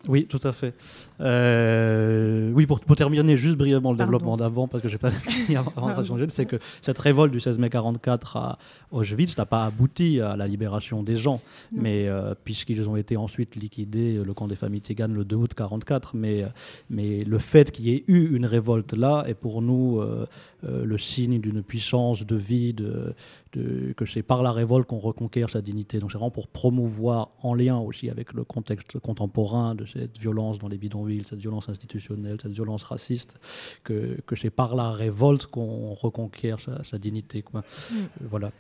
[0.09, 0.75] Oui, tout à fait.
[1.21, 4.11] Euh, oui, pour, pour terminer juste brièvement le Pardon.
[4.13, 7.59] développement d'avant, parce que j'ai pas fini avant de c'est que cette révolte du 16
[7.59, 8.59] mai 44 à
[8.91, 11.41] Auschwitz n'a pas abouti à la libération des gens,
[11.73, 11.83] Non.
[11.83, 15.55] mais euh, puisqu'ils ont été ensuite liquidés, le camp des familles Tiganes le 2 août
[15.55, 16.49] 44, mais, euh,
[16.91, 20.27] mais le fait qu'il y ait eu une révolte là est pour nous euh,
[20.67, 23.15] euh, le signe d'une puissance de vie, de,
[23.55, 25.99] de- que c'est par la révolte qu'on reconquiert sa dignité.
[25.99, 30.59] Donc c'est vraiment pour promouvoir, en lien aussi avec le contexte contemporain de cette violence
[30.59, 33.39] dans les bidonvilles, cette violence institutionnelle, cette violence raciste,
[33.85, 37.43] que, que c'est par la révolte qu'on reconquiert sa, sa dignité.
[37.43, 37.61] Quoi.
[37.91, 37.95] Mm.
[38.23, 38.51] Voilà.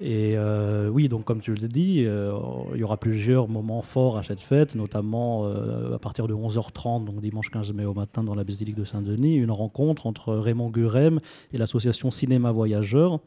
[0.00, 2.32] Et euh, oui, donc comme tu le dis, euh,
[2.74, 7.04] il y aura plusieurs moments forts à cette fête, notamment euh, à partir de 11h30,
[7.04, 10.70] donc dimanche 15 mai au matin dans la basilique de Saint-Denis, une rencontre entre Raymond
[10.70, 11.20] Gurem
[11.52, 13.20] et l'association Cinéma Voyageurs,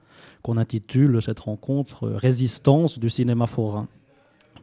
[0.43, 3.87] qu'on intitule cette rencontre euh, Résistance du cinéma forain.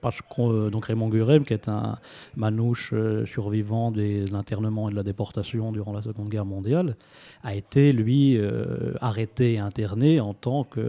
[0.02, 1.98] Parce que euh, donc Raymond Gurem, qui est un
[2.34, 6.96] manouche euh, survivant des internements et de la déportation durant la Seconde Guerre mondiale,
[7.42, 10.80] a été lui euh, arrêté et interné en tant que,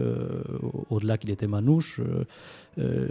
[0.88, 2.00] au-delà qu'il était manouche,
[2.78, 3.06] euh,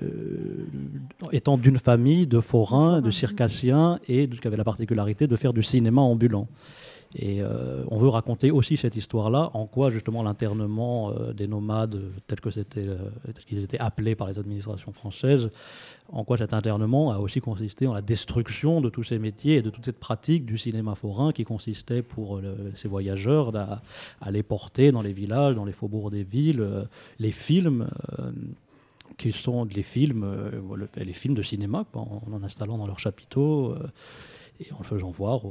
[1.31, 5.35] étant d'une famille de forains, forains, de circassiens et de- qui avait la particularité de
[5.35, 6.47] faire du cinéma ambulant.
[7.15, 11.95] Et euh, on veut raconter aussi cette histoire-là, en quoi justement l'internement euh, des nomades,
[11.95, 12.97] euh, tel que c'était, euh,
[13.47, 15.49] qu'ils étaient appelés par les administrations françaises,
[16.13, 19.61] en quoi cet internement a aussi consisté en la destruction de tous ces métiers et
[19.61, 22.41] de toute cette pratique du cinéma forain qui consistait pour
[22.75, 23.81] ces voyageurs à,
[24.19, 26.67] à les porter dans les villages, dans les faubourgs des villes,
[27.19, 27.87] les films.
[29.17, 30.25] qui sont les films,
[30.97, 33.75] les films de cinéma, en, en installant dans leurs chapiteaux
[34.61, 35.41] et en le faisant voir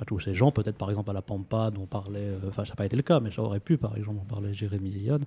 [0.00, 2.70] à tous ces gens, peut-être par exemple à la Pampa dont parlait, euh, enfin ça
[2.70, 5.24] n'a pas été le cas, mais ça aurait pu par exemple, on parlait Jérémy Yann.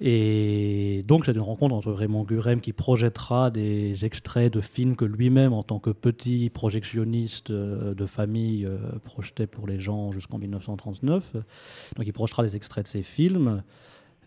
[0.00, 5.04] Et donc c'est une rencontre entre Raymond Gurem qui projettera des extraits de films que
[5.04, 10.38] lui-même en tant que petit projectionniste euh, de famille euh, projetait pour les gens jusqu'en
[10.38, 11.34] 1939.
[11.34, 13.62] Donc il projetera des extraits de ces films.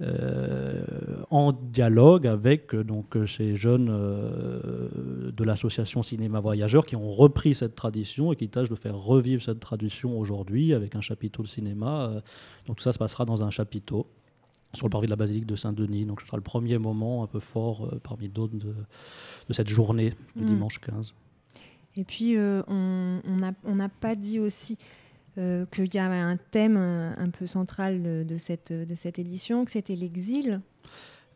[0.01, 0.83] Euh,
[1.29, 7.55] en dialogue avec euh, donc euh, ces jeunes de l'association Cinéma Voyageurs qui ont repris
[7.55, 11.47] cette tradition et qui tâchent de faire revivre cette tradition aujourd'hui avec un chapiteau de
[11.47, 12.11] cinéma.
[12.67, 14.07] donc tout ça se passera dans un chapiteau
[14.75, 16.05] sur le parvis de la basilique de Saint-Denis.
[16.05, 18.73] Donc ce sera le premier moment un peu fort euh, parmi d'autres de,
[19.47, 20.45] de cette journée du Mm.
[20.45, 21.13] dimanche 15.
[21.97, 24.77] Et puis, euh, on on n'a on n'a pas dit aussi
[25.37, 29.65] euh, qu'il y avait un thème un, un peu central de, cette, de cette édition,
[29.65, 30.61] que c'était l'exil.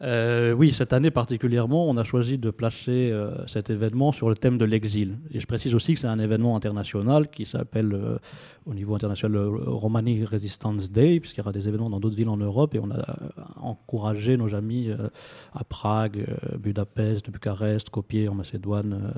[0.01, 4.35] Euh, oui, cette année particulièrement, on a choisi de placer euh, cet événement sur le
[4.35, 5.17] thème de l'exil.
[5.31, 8.17] Et je précise aussi que c'est un événement international qui s'appelle euh,
[8.65, 12.29] au niveau international le Romani Resistance Day, puisqu'il y aura des événements dans d'autres villes
[12.29, 12.75] en Europe.
[12.75, 15.09] Et on a euh, encouragé nos amis euh,
[15.53, 19.13] à Prague, euh, Budapest, Bucarest, Skopje en Macédoine.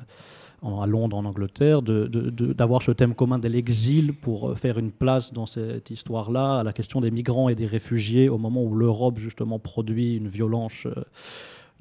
[0.63, 5.33] À Londres, en Angleterre, d'avoir ce thème commun de l'exil pour euh, faire une place
[5.33, 9.17] dans cette histoire-là à la question des migrants et des réfugiés au moment où l'Europe
[9.17, 10.93] justement produit une violence euh,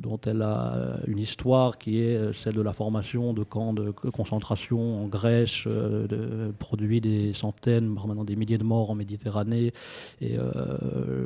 [0.01, 3.75] dont elle a euh, une histoire qui est euh, celle de la formation de camps
[3.75, 8.95] de concentration en Grèce, euh, de, produit des centaines, maintenant des milliers de morts en
[8.95, 9.73] Méditerranée.
[10.21, 10.37] Et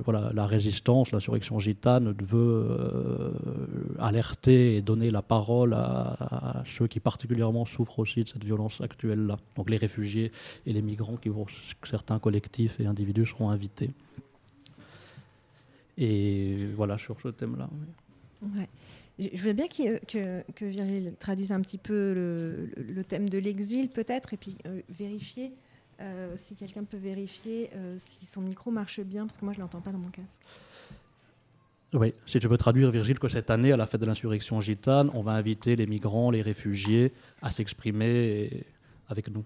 [0.05, 3.33] voilà, la résistance, l'insurrection gitane veut
[3.99, 9.39] alerter et donner la parole à, ceux qui particulièrement souffrent aussi de cette violence actuelle-là.
[9.57, 10.33] Donc les réfugiés
[10.67, 11.47] et les migrants qui vont,
[11.85, 13.91] certains collectifs et individus seront invités.
[15.99, 17.69] Et voilà sur ce thème-là.
[18.57, 18.69] Ouais.
[19.19, 23.39] Je veux bien que, que Virgile traduise un petit peu le, le- le thème de
[23.39, 25.53] l'exil, peut-être, et puis euh, vérifier
[26.01, 29.59] euh, si quelqu'un peut vérifier euh, si son micro marche bien, parce que moi, je
[29.59, 30.41] ne l'entends pas dans mon casque.
[31.93, 35.11] Oui, si tu peux traduire, Virgile, que cette année, à la fête de l'insurrection gitane,
[35.15, 38.65] on va inviter les migrants, les réfugiés à s'exprimer
[39.09, 39.45] avec nous.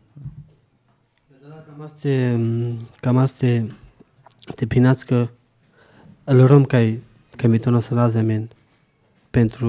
[9.30, 9.68] Pentru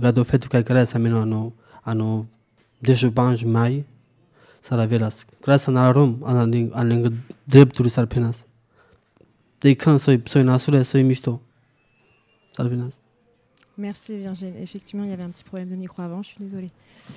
[0.00, 2.26] gado fetu ca care să men ano ano
[2.78, 3.84] deja banj mai
[4.60, 7.12] să la velas grasa na rom ana ling an ling
[7.44, 8.46] drepturi să pinas
[9.58, 11.40] de când să să nasule să mișto
[12.52, 12.98] să pinas
[13.80, 14.60] Merci Virgile.
[14.60, 16.70] Effectivement, il y avait un petit problème de micro avant, je suis désolée.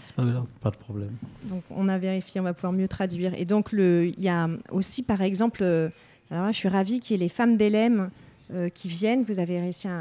[0.06, 1.12] c'est pas grave Pas de problème.
[1.50, 3.34] Donc on a vérifié, on va pouvoir mieux traduire.
[3.34, 5.90] Et donc le, il y a aussi par exemple, euh,
[6.32, 8.10] alors là, je suis ravie qu'il y ait les femmes d'Elem
[8.54, 10.00] euh, qui viennent, vous avez réussi à,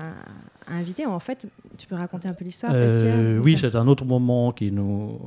[0.67, 1.07] à inviter.
[1.07, 1.47] En fait,
[1.79, 5.19] tu peux raconter un peu l'histoire Euh, oui, c'est un autre moment qui nous,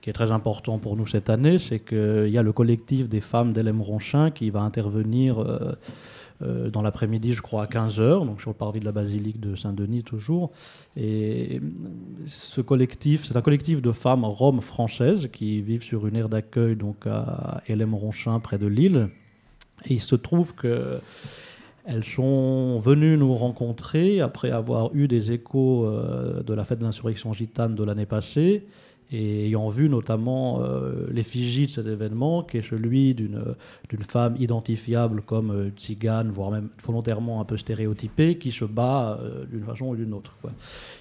[0.00, 3.20] qui est très important pour nous cette année, c'est qu'il y a le collectif des
[3.20, 5.72] femmes d'Elem Ronchin qui va intervenir euh,
[6.42, 9.54] euh, dans l'après-midi, je crois, à 15h, donc sur le parvis de la basilique de
[9.54, 10.50] Saint-Denis toujours.
[10.96, 11.66] Et euh,
[12.26, 16.76] ce collectif, c'est un collectif de femmes roms françaises qui vivent sur une aire d'accueil
[16.76, 19.08] donc à Elem Ronchin, près de Lille.
[19.84, 21.00] Et il se trouve que
[21.84, 26.84] elles sont venues nous rencontrer après avoir eu des échos euh, de la fête de
[26.84, 28.66] l'insurrection gitane de l'année passée
[29.12, 33.54] et ayant vu notamment euh, l'effigie de cet événement, qui est celui d'une
[34.08, 39.44] femme identifiable comme euh, tzigane, voire même volontairement un peu stéréotypée, qui se bat euh,
[39.44, 40.50] d'une façon ou d'une autre, quoi.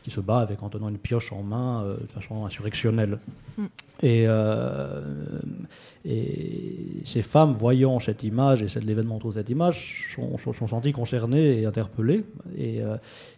[0.03, 3.20] qui se bat avec en tenant une pioche en main euh, de façon insurrectionnelle.
[3.57, 3.66] Mm.
[4.03, 4.26] Et,
[6.05, 10.68] et ces femmes, voyant cette image et l'événement autour de cette image, sont, sont, sont
[10.68, 12.24] senties concernées et interpellées.
[12.57, 12.82] Et,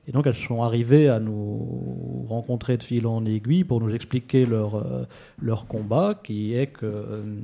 [0.08, 4.45] et donc elles sont arrivées à nous rencontrer de fil en aiguille pour nous expliquer
[4.45, 5.04] leur, euh,
[5.41, 7.39] leur combat, qui est que euh,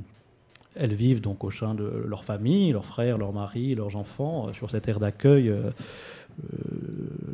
[0.76, 4.52] elles vivent donc au sein de leur famille, leurs frères, leurs maris, leurs enfants, euh,
[4.52, 5.52] sur cette aire d'accueil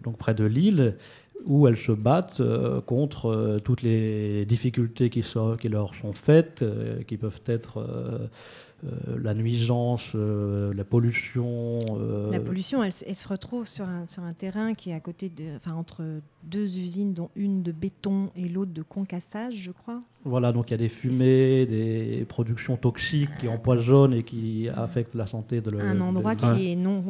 [0.02, 0.96] donc près de Lille,
[1.44, 2.42] où elles se battent
[2.86, 5.22] contre toutes les difficultés qui,
[5.68, 6.64] leur sont faites,
[7.06, 8.28] qui peuvent être
[9.22, 11.78] la nuisance, euh, la pollution.
[11.98, 14.94] euh, La pollution, elle, se- elle se retrouve sur un, sur un terrain qui est
[14.94, 16.04] à côté de, enfin, entre
[16.44, 20.00] deux usines, dont une de béton et l'autre de concassage, je crois.
[20.24, 25.14] Voilà, donc il y a des fumées, des productions toxiques qui empoisonnent et qui affectent
[25.14, 27.02] la santé de le- un endroit de- qui est non,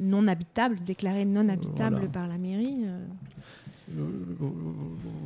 [0.00, 2.10] non habitable, déclaré non habitable Voilà.
[2.10, 2.78] par la mairie.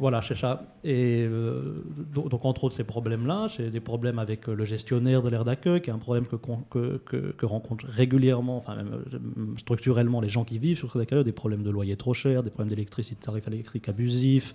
[0.01, 0.75] Voilà, c'est ça.
[0.85, 1.83] Et euh,
[2.15, 5.45] do- donc, entre autres, ces problèmes-là, c'est des problèmes avec euh, le gestionnaire de l'aire
[5.45, 6.37] d'accueil, qui est un problème que,
[6.71, 9.19] que, que- que rencontrent régulièrement, enfin même euh,
[9.59, 12.51] structurellement, les gens qui vivent sur cette accueil, des problèmes de loyer trop cher, des
[12.51, 14.53] problèmes d'électricité, tarifs électriques abusifs,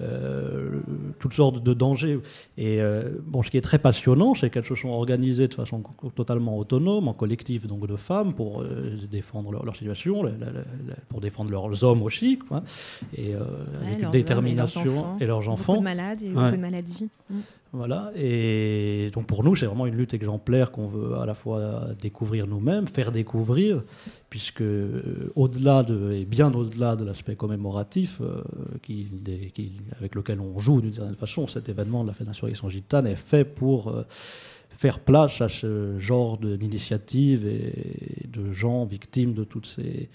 [0.00, 0.80] euh,
[1.18, 2.18] toutes sortes de dangers.
[2.58, 2.80] Et
[3.26, 5.82] bon, ce qui est très passionnant, c'est qu'elles se sont organisées de façon
[6.14, 8.64] totalement autonome, en collectif donc de femmes, pour
[9.10, 10.24] défendre leur, situation,
[11.08, 12.38] pour défendre leurs hommes aussi.
[13.16, 15.74] Et euh, Ouais, avec leurs une hommes détermination et leurs enfants.
[15.74, 16.42] Beaucoup de malades, il y a eu Ouais.
[16.44, 17.08] beaucoup de maladies.
[17.30, 17.38] Mm.
[17.74, 18.12] Voilà.
[18.14, 22.46] Et donc pour nous, c'est vraiment une lutte exemplaire qu'on veut à la fois découvrir
[22.46, 23.82] nous-mêmes, faire découvrir,
[24.28, 28.42] puisque euh, au-delà de et bien au-delà de l'aspect commémoratif euh,
[28.82, 29.08] qui,
[29.98, 33.16] avec lequel on joue d'une certaine façon, cet événement de la fête d'insurrection gitane est
[33.16, 34.02] fait pour euh,
[34.76, 40.10] faire place à ce genre d'initiatives et de gens victimes de toutes ces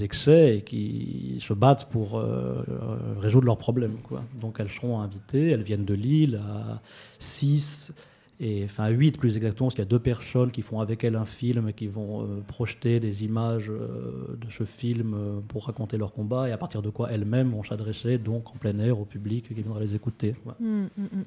[0.00, 3.98] excès et qui se battent pour euh, euh, résoudre leurs problèmes.
[4.02, 4.22] Quoi.
[4.40, 6.80] Donc elles seront invitées, elles viennent de Lille à
[7.18, 7.92] 6,
[8.40, 11.02] et, enfin à 8 plus exactement, parce qu'il y a deux personnes qui font avec
[11.02, 15.40] elles un film et qui vont euh, projeter des images euh, de ce film euh,
[15.40, 18.78] pour raconter leur combat, et à partir de quoi elles-mêmes vont s'adresser donc en plein
[18.78, 20.36] air au public qui viendra les écouter.
[20.44, 20.58] Voilà.
[20.60, 21.24] Mm, mm, mm,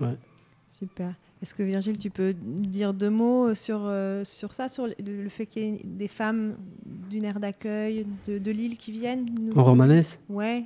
[0.00, 0.04] mm.
[0.04, 0.16] Ouais.
[0.66, 1.14] Super.
[1.42, 2.34] Est-ce que Virgile, tu peux
[2.78, 6.06] dire deux mots sur, euh, sur ça, sur le, le fait qu'il y ait des
[6.08, 6.54] femmes
[7.10, 10.18] d'une aire d'accueil de, de Lille qui viennent nous- En romanès?
[10.28, 10.64] Ouais.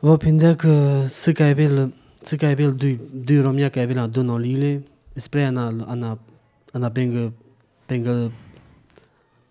[0.00, 4.06] pour prindea că să ca evel să ca evel du du Romia ca evel la
[4.06, 4.82] don en lile
[5.14, 6.18] spre ana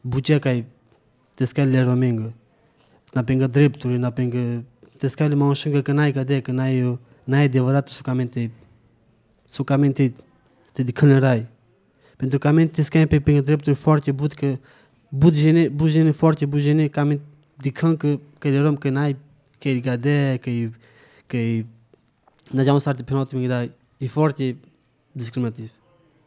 [0.02, 0.64] bucea ca
[3.14, 4.64] na benga drepturi na benga
[4.98, 8.52] descale mă înșungă că n-ai cade că n-ai n-ai adevărat sucamente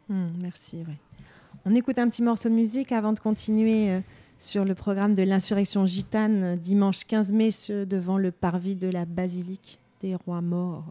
[0.09, 0.85] merci.
[1.65, 4.01] On écoute un petit morceau de musique avant de continuer euh,
[4.39, 8.89] sur le programme de l'insurrection gitane euh, dimanche 15 mai ce- devant le parvis de
[8.89, 10.85] la basilique des rois morts.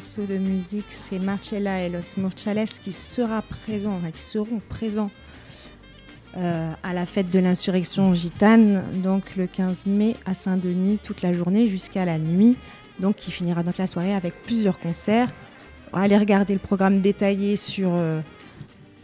[0.00, 5.10] morceau de musique, c'est Marcella et Los Murchales qui sera présent, enfin, qui seront présents
[6.38, 11.34] euh, à la fête de l'insurrection gitane, donc le 15 mai à Saint-Denis, toute la
[11.34, 12.56] journée jusqu'à la nuit.
[12.98, 15.28] Donc, qui finira donc la soirée avec plusieurs concerts.
[15.92, 18.22] Allez regarder le programme détaillé sur euh,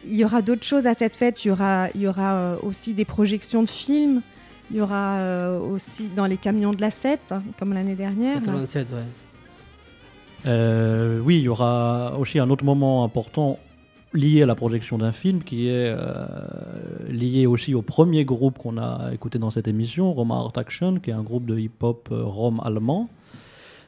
[0.03, 1.45] il y aura d'autres choses à cette fête.
[1.45, 4.23] Il y aura, il y aura euh, aussi des projections de films.
[4.71, 8.37] Il y aura euh, aussi dans les camions de la 7, hein, comme l'année dernière.
[8.37, 8.45] là.
[8.45, 8.97] 87, ouais.
[10.47, 13.59] Euh, oui, il y aura aussi un autre moment important
[14.15, 16.25] lié à la projection d'un film qui est euh,
[17.09, 21.11] lié aussi au premier groupe qu'on a écouté dans cette émission, Roma Art Action, qui
[21.11, 23.09] est un groupe de hip-hop euh, rome allemand,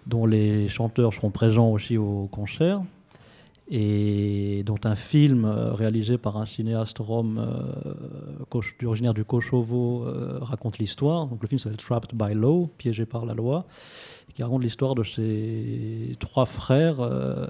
[0.08, 2.82] dont les chanteurs seront présents aussi au concert,
[3.70, 10.40] et dont un film euh, réalisé par un cinéaste rome euh, originaire du Kosovo euh,
[10.42, 11.28] raconte l'histoire.
[11.42, 13.66] Le film s'appelle Trapped by Law, piégé par la loi
[14.38, 17.48] qui raconte l'histoire de ces trois frères euh,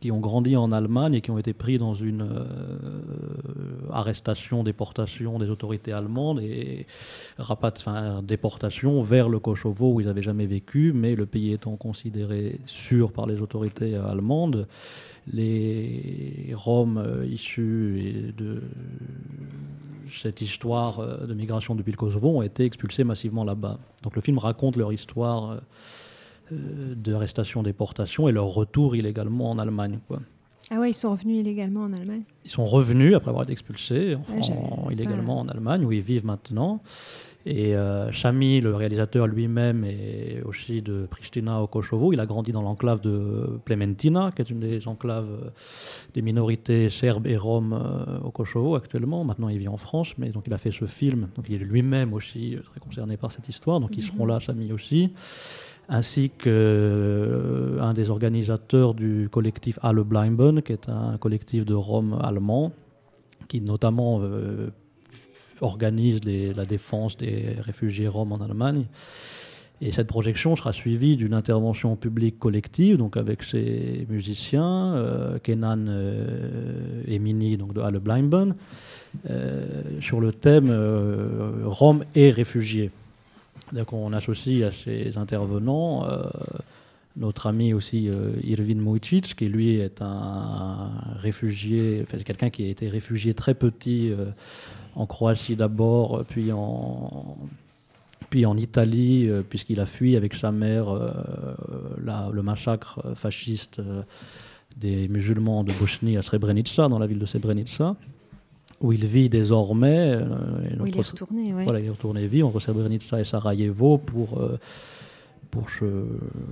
[0.00, 2.44] qui ont grandi en Allemagne et qui ont été pris dans une euh,
[3.92, 6.86] arrestation, déportation des autorités allemandes et
[7.38, 11.76] rapat, enfin, déportation vers le Kosovo où ils n'avaient jamais vécu, mais le pays étant
[11.76, 14.66] considéré sûr par les autorités allemandes,
[15.32, 18.62] les Roms euh, issus de
[20.20, 23.78] cette histoire de migration depuis le Kosovo ont été expulsés massivement là-bas.
[24.02, 25.60] Donc le film raconte leur histoire
[26.96, 29.98] d'arrestation, déportation et leur retour illégalement en Allemagne.
[30.08, 30.20] Quoi.
[30.70, 32.22] Ah ouais, ils sont revenus illégalement en Allemagne.
[32.44, 35.84] Ils sont revenus après avoir été expulsés en- Ouais, j'avais en- pas- illégalement en Allemagne,
[35.84, 36.80] où ils vivent maintenant.
[37.44, 42.12] Et euh, Chami, le réalisateur lui-même, est aussi de Pristina au Kosovo.
[42.12, 45.50] Il a grandi dans l'enclave de Plementina, qui est une des enclaves euh,
[46.14, 49.24] des minorités serbes et roms euh, au Kosovo actuellement.
[49.24, 51.28] Maintenant, il vit en France, mais donc il a fait ce film.
[51.34, 53.80] Donc il est lui-même aussi euh, très concerné par cette histoire.
[53.80, 55.10] Donc ils seront là, Chami aussi
[55.92, 62.18] ainsi que euh, des organisateurs du collectif Alle Bleiben, qui est un collectif de Roms
[62.22, 62.72] allemands,
[63.48, 64.70] qui notamment euh,
[65.60, 68.86] organise la défense des réfugiés roms en Allemagne.
[69.82, 75.88] Et cette projection sera suivie d'une intervention publique collective, donc avec ces musiciens, euh, Kenan
[77.06, 78.54] et Mini, donc de Alle Bleiben,
[79.28, 80.72] euh, sur le thème
[81.64, 82.90] Roms et réfugiés.
[83.92, 86.22] On associe à ces intervenants euh,
[87.16, 92.88] notre ami aussi euh, Irvin Mujicic, qui lui est un réfugié, quelqu'un qui a été
[92.88, 94.26] réfugié très petit euh,
[94.94, 97.36] en Croatie d'abord, puis en,
[98.56, 100.86] Italie, puisqu'il a fui avec sa mère
[101.98, 103.80] le massacre fasciste
[104.76, 107.94] des musulmans de Bosnie à Srebrenica, dans la ville de Srebrenica,
[108.82, 110.10] où il vit désormais.
[110.10, 111.64] euh, et il est retourné, ouais.
[111.64, 114.58] Voilà, il est retourné vivre entre Srebrenica et Sarajevo pour, euh,
[115.50, 115.68] pour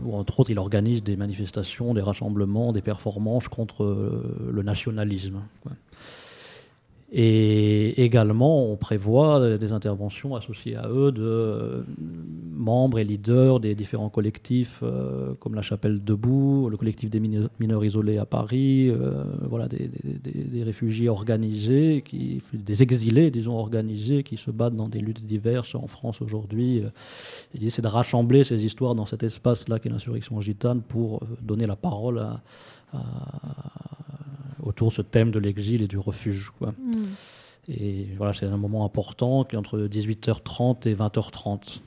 [0.05, 5.41] où, entre autres, il organise des manifestations, des rassemblements, des performances contre euh, le nationalisme.
[7.13, 11.83] Et également, on prévoit des interventions associées à eux de euh,
[12.53, 17.49] membres et leaders des différents collectifs, euh, comme la Chapelle Debout, le collectif des mine-
[17.59, 24.37] mineurs isolés à Paris, euh, voilà, des, réfugiés organisés, qui, des exilés, disons, organisés, qui
[24.37, 26.83] se battent dans des luttes diverses en France aujourd'hui.
[27.55, 31.77] L'idée, c'est de rassembler ces histoires dans cet espace-là qu'est l'insurrection gitane pour donner la
[31.77, 32.41] parole à
[34.63, 36.51] autour de ce thème de l'exil et du refuge.
[36.59, 36.73] Quoi.
[36.73, 37.05] Mm.
[37.69, 41.81] Et voilà, c'est un moment important qui est entre 18h30 et 20h30.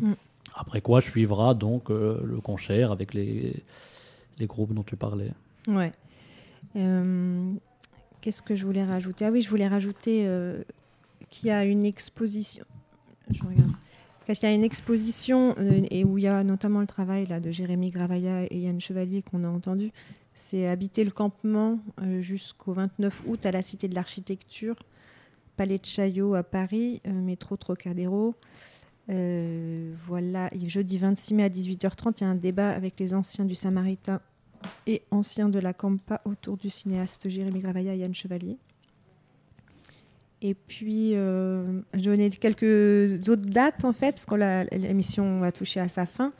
[0.00, 0.12] Mm.
[0.54, 3.54] Après quoi suivra donc euh, le concert avec les,
[4.38, 5.32] les groupes dont tu parlais.
[5.66, 5.92] Ouais.
[6.76, 7.52] Euh,
[8.20, 9.26] Qu'est-ce que je voulais rajouter?
[9.26, 10.62] Ah oui, je voulais rajouter euh,
[11.28, 12.64] qu'il y a une exposition.
[13.30, 13.72] Je regarde.
[14.26, 15.54] Parce qu'il y a une exposition
[15.90, 19.20] et où il y a notamment le travail là, de Jérémy Gravaya et Yann Chevalier
[19.20, 19.92] qu'on a entendu.
[20.34, 24.74] C'est habiter le campement euh, jusqu'au 29 août à la Cité de l'Architecture,
[25.56, 28.34] Palais de Chaillot à Paris, euh, métro Trocadéro.
[29.10, 33.44] Euh, voilà, jeudi 26 mai à 18h30, il y a un débat avec les anciens
[33.44, 34.20] du Samaritain
[34.86, 38.56] et anciens de la Campa autour du cinéaste Jérémy Gravaya et Yann Chevalier.
[40.42, 45.88] Et puis, je donnais quelques autres dates, en fait, parce que l'émission va toucher à
[45.88, 46.32] sa fin.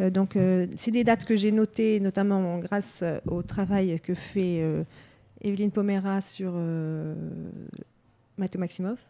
[0.00, 4.14] Euh, donc, euh, c'est des dates que j'ai notées, notamment grâce euh, au travail que
[4.14, 4.68] fait
[5.42, 6.52] Evelyne Pomera sur
[8.36, 8.96] Mathieu Maximov.
[8.96, 9.00] Donc,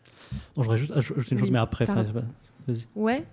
[0.57, 1.86] je voudrais juste ajouter une chose, mais après.
[2.95, 3.24] Ouais.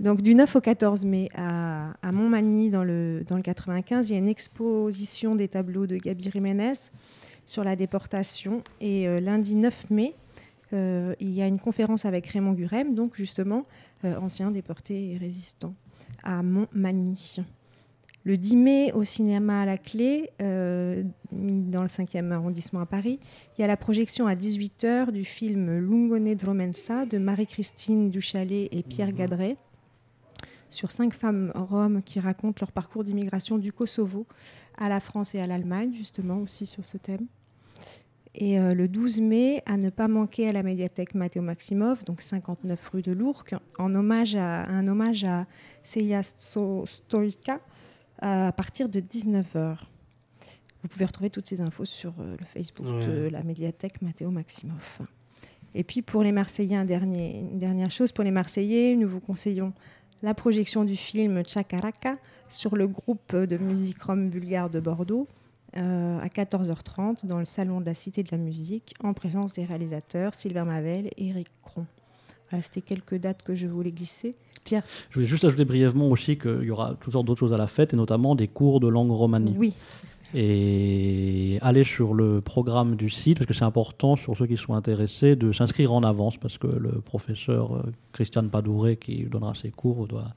[0.00, 4.14] Donc du 9 au 14 mai à, à Montmagny dans le, dans le 95, il
[4.14, 6.72] y a une exposition des tableaux de Gabi Jiménez
[7.46, 8.64] sur la déportation.
[8.80, 10.14] Et euh, lundi 9 mai,
[10.72, 13.64] euh, il y a une conférence avec Raymond Gurem, donc justement
[14.04, 15.74] euh, ancien déporté et résistant,
[16.22, 17.36] à Montmagny.
[18.24, 21.02] Le 10 mai, au cinéma à la clé, euh,
[21.32, 23.18] dans le 5e arrondissement à Paris,
[23.56, 28.84] il y a la projection à 18h du film Lungone Dromensa de Marie-Christine Duchalet et
[28.84, 29.56] Pierre Gadret
[30.70, 34.26] sur cinq femmes roms qui racontent leur parcours d'immigration du Kosovo
[34.78, 37.26] à la France et à l'Allemagne, justement aussi sur ce thème.
[38.34, 42.22] Et euh, le 12 mai, à ne pas manquer à la médiathèque Matteo Maximov, donc
[42.22, 45.46] 59 rue de l'Ourcq, en hommage à, un hommage à
[45.82, 47.60] Seya Sto- Stoïka
[48.20, 49.76] à partir de 19h.
[50.82, 55.00] Vous pouvez retrouver toutes ces infos sur euh, le Facebook de la médiathèque Matteo Maximov.
[55.74, 58.12] Et puis pour les Marseillais, un dernier- une dernière chose.
[58.12, 59.72] Pour les Marseillais, nous vous conseillons
[60.22, 62.16] la projection du film Chakaraka
[62.48, 65.26] sur le groupe de musique rome bulgare de Bordeaux
[65.76, 69.64] euh, à 14h30 dans le salon de la Cité de la Musique en présence des
[69.64, 71.86] réalisateurs Sylvain Mavel et Eric Cron.
[72.52, 74.36] Voilà, c'était quelques dates que je voulais glisser.
[74.64, 77.56] Pierre, Je voulais juste ajouter brièvement aussi qu'il y aura toutes sortes d'autres choses à
[77.56, 79.54] la fête, et notamment des cours de langue romanie.
[79.58, 84.46] oui, c'est Et aller sur le programme du site, parce que c'est important sur ceux
[84.46, 87.82] qui sont intéressés de s'inscrire en avance, parce que le professeur euh,
[88.12, 90.28] Christian Padouré, qui donnera ses cours, doit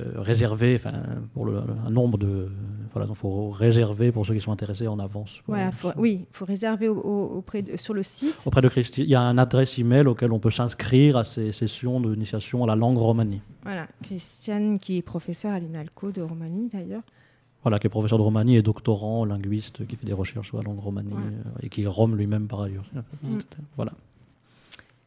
[0.00, 0.92] euh, réserver enfin,
[1.32, 2.48] pour le, un nombre de.
[2.92, 5.40] Voilà, il faut réserver pour ceux qui sont intéressés en avance.
[5.46, 8.42] voilà, faut- oui, il faut réserver au- au- auprès de- sur le site.
[8.46, 11.52] Auprès de Christi, il y a un adresse email auquel on peut s'inscrire à ces
[11.52, 13.40] sessions d'initiation à la langue romanie.
[13.62, 17.02] Voilà, Christiane qui est professeur à l'INALCO de Roumanie d'ailleurs.
[17.62, 20.62] Voilà, qui est professeur de romanie et doctorant, linguiste, qui fait des recherches sur la
[20.64, 21.20] langue romanie Ouais.
[21.22, 22.84] euh, et qui est rome lui-même par ailleurs.
[23.22, 23.38] Mm.
[23.76, 23.92] Voilà.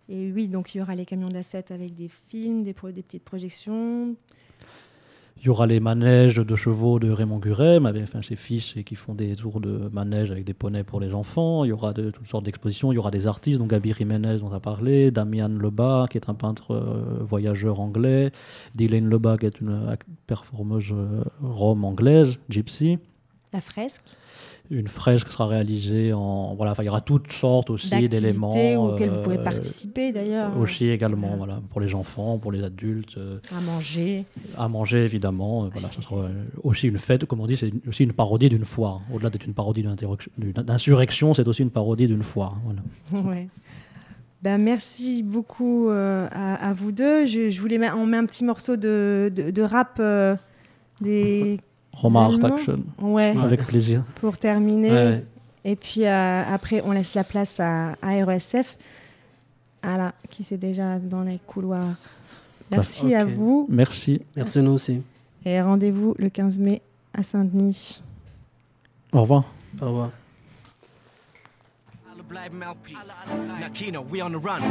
[0.09, 2.73] Et oui, donc il y aura les camions de la 7 avec des films, des,
[2.73, 4.15] pro- des petites projections.
[5.39, 9.13] Il y aura les manèges de chevaux de Raymond enfin, ses fils et qui font
[9.13, 11.63] des tours de manège avec des poneys pour les enfants.
[11.63, 12.91] Il y aura toutes sortes d'expositions.
[12.91, 16.17] Il y aura des artistes, donc Gabi Jiménez dont on a parlé, Damian Lebas, qui
[16.17, 18.31] est un peintre euh, voyageur anglais,
[18.75, 22.97] Dylan Lebas, qui est une performeuse euh, rome anglaise, gypsy.
[23.53, 24.03] La fresque,
[24.69, 26.53] Une fresque sera réalisée en.
[26.55, 28.49] Voilà, il y aura toutes sortes aussi d'éléments.
[28.51, 30.57] auxquelles vous pourrez euh, participer d'ailleurs.
[30.59, 31.37] Aussi également, Voilà.
[31.37, 33.17] voilà, pour les enfants, pour les adultes.
[33.17, 34.25] euh, À manger.
[34.57, 35.65] à manger évidemment.
[35.65, 36.27] Euh, Voilà, ça sera
[36.63, 39.01] aussi une fête, comme on dit, c'est aussi une parodie d'une foire.
[39.13, 42.57] Au-delà d'être une parodie d'une- d'insurrection, c'est aussi une parodie d'une foire.
[42.65, 42.81] Voilà.
[43.29, 43.47] Ouais.
[44.43, 47.25] Ben, merci beaucoup euh, à, à vous deux.
[47.25, 50.35] Je, je voulais on met un petit morceau de, de, de rap euh,
[51.01, 51.59] des
[52.01, 52.55] Roma Art Allemands.
[52.55, 54.03] Action, Ouais, avec plaisir.
[54.15, 54.91] pour terminer.
[54.91, 55.25] Ouais.
[55.65, 58.77] Et puis euh, après, on laisse la place à, à RESF,
[59.83, 61.95] voilà, qui c'est déjà dans les couloirs.
[62.71, 64.21] Merci à vous Merci.
[64.35, 65.01] Merci nous aussi.
[65.45, 66.81] et rendez-vous le 15 mai
[67.13, 68.01] à Saint-Denis.
[69.13, 69.43] Au revoir.
[69.81, 70.11] Au revoir.
[72.27, 72.93] Bleiben LP.
[73.59, 74.61] Na Kino, we on the run.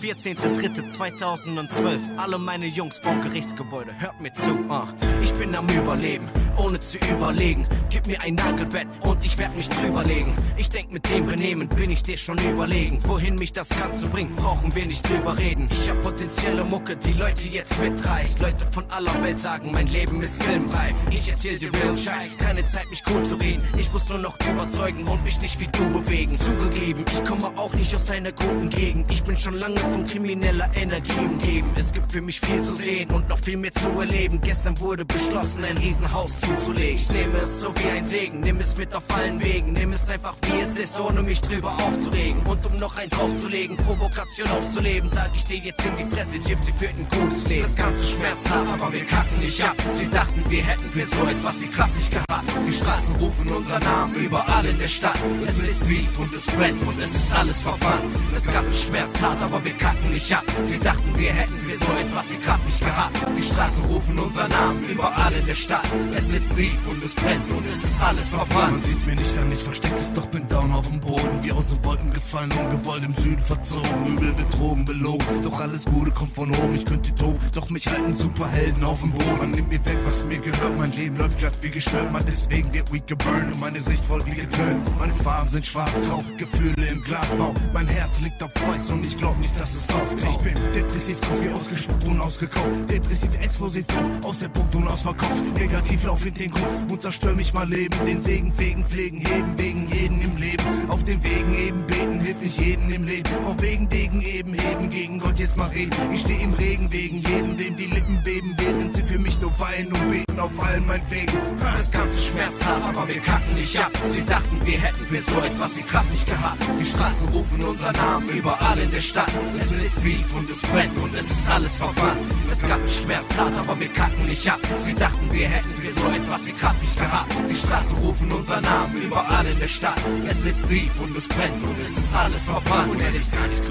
[0.00, 2.16] 14.03.2012.
[2.16, 4.52] Alle meine Jungs vom Gerichtsgebäude, hört mir zu.
[4.52, 4.86] Uh.
[5.22, 7.66] Ich bin am Überleben, ohne zu überlegen.
[7.90, 10.32] Gib mir ein Nagelbett und ich werd mich drüberlegen.
[10.56, 13.00] Ich denk, mit dem Benehmen bin ich dir schon überlegen.
[13.04, 15.68] Wohin mich das Ganze bringt, brauchen wir nicht drüber reden.
[15.70, 18.40] Ich hab potenzielle Mucke, die Leute jetzt mitreißt.
[18.40, 20.94] Leute von aller Welt sagen, mein Leben ist filmreif.
[21.10, 23.62] Ich erzähl dir real Scheiß, keine Zeit mich cool zu reden.
[23.76, 26.34] Ich muss nur noch überzeugen und mich nicht wie du bewegen.
[26.62, 29.10] Zugegeben, ich komme auch nicht aus einer guten Gegend.
[29.10, 31.68] Ich bin schon lange von krimineller Energie umgeben.
[31.76, 34.40] Es gibt für mich viel zu sehen und noch viel mehr zu erleben.
[34.40, 36.94] Gestern wurde beschlossen, ein Riesenhaus zuzulegen.
[36.94, 39.72] Ich nehme es so wie ein Segen, nimm es mit auf allen Wegen.
[39.72, 42.40] Nimm es einfach wie es ist, ohne mich drüber aufzuregen.
[42.46, 46.72] Und um noch ein draufzulegen, Provokation auszuleben, sag ich dir jetzt in die Fresse, Gypsy
[46.72, 47.64] führt ein gutes Leben.
[47.64, 49.76] Das ganze schmerzhaft, aber wir kacken nicht ab.
[49.94, 52.44] Sie dachten, wir hätten für so etwas die Kraft nicht gehabt.
[52.68, 55.18] Die Straßen rufen unser Namen überall in der Stadt.
[55.44, 58.04] Es ist Beef und es brennt und es ist alles verbrannt.
[58.32, 60.44] Das ganze schmerzt hart, aber wir kacken nicht ab.
[60.64, 63.16] Sie dachten, wir hätten für so etwas die Kraft nicht gehabt.
[63.36, 65.84] Die Straßen rufen unser Namen überall in der Stadt.
[66.14, 68.72] Es sitzt tief und es brennt und es ist alles verbrannt.
[68.72, 71.42] Man sieht mir nicht an, ich versteckt es, doch bin down auf dem Boden.
[71.42, 74.06] Wie aus den Wolken gefallen, ungewollt im Süden verzogen.
[74.06, 75.42] Übel betrogen, belogen.
[75.42, 77.38] Doch alles Gute kommt von oben, ich könnte toben.
[77.54, 79.38] Doch mich halten Superhelden auf dem Boden.
[79.38, 80.78] Man nimmt mir weg, was mir gehört.
[80.78, 82.12] Mein Leben läuft glatt wie gestört.
[82.12, 84.80] Man deswegen wird weak geburnt und meine Sicht voll wie getönt.
[84.98, 87.54] Meine Farben sind schwarz-grau, Gefühle im Glasbau.
[87.72, 90.40] Mein Herz liegt auf weiß und ich glaub nicht, dass es auftaucht.
[90.44, 92.90] Ich bin depressiv drauf, wie ausgespuckt und ausgekauft.
[92.90, 95.42] Depressiv, explosiv drauf, aus der Punkt und ausverkauft.
[95.56, 97.94] Negativ lauf in den Grund und zerstör mich mal Leben.
[98.04, 100.64] Den Segen fegen, pflegen, heben, wegen jeden im Leben.
[100.88, 103.30] Auf den Wegen eben beten, hilft nicht jeden im Leben.
[103.44, 105.92] Vom wegen Degen eben heben, gegen Gott jetzt mal reden.
[106.12, 109.56] Ich steh im Regen wegen jedem, dem die Lippen beben, während sie für mich nur
[109.60, 111.32] weinen und beten auf allen meinen Wegen.
[111.60, 113.92] Das ganze Schmerz hart, aber wir kacken nicht ab.
[114.08, 116.31] Sie dachten, wir hätten für so etwas die Kraft nicht gehabt.
[116.80, 119.32] Die Straßen rufen unser Namen überall in der Stadt.
[119.58, 122.20] Es ist Beef und es brennt und es ist alles verbrannt.
[122.48, 124.60] Das ganze Schmerz hart, aber wir kacken nicht ab.
[124.80, 127.32] Sie dachten, wir hätten für so etwas die Kraft nicht gehabt.
[127.48, 130.00] Die Straßen rufen unser Namen überall in der Stadt.
[130.28, 132.90] Es sitzt tief und es brennt und es ist alles verbrannt.
[132.90, 133.70] Und er ist gar nichts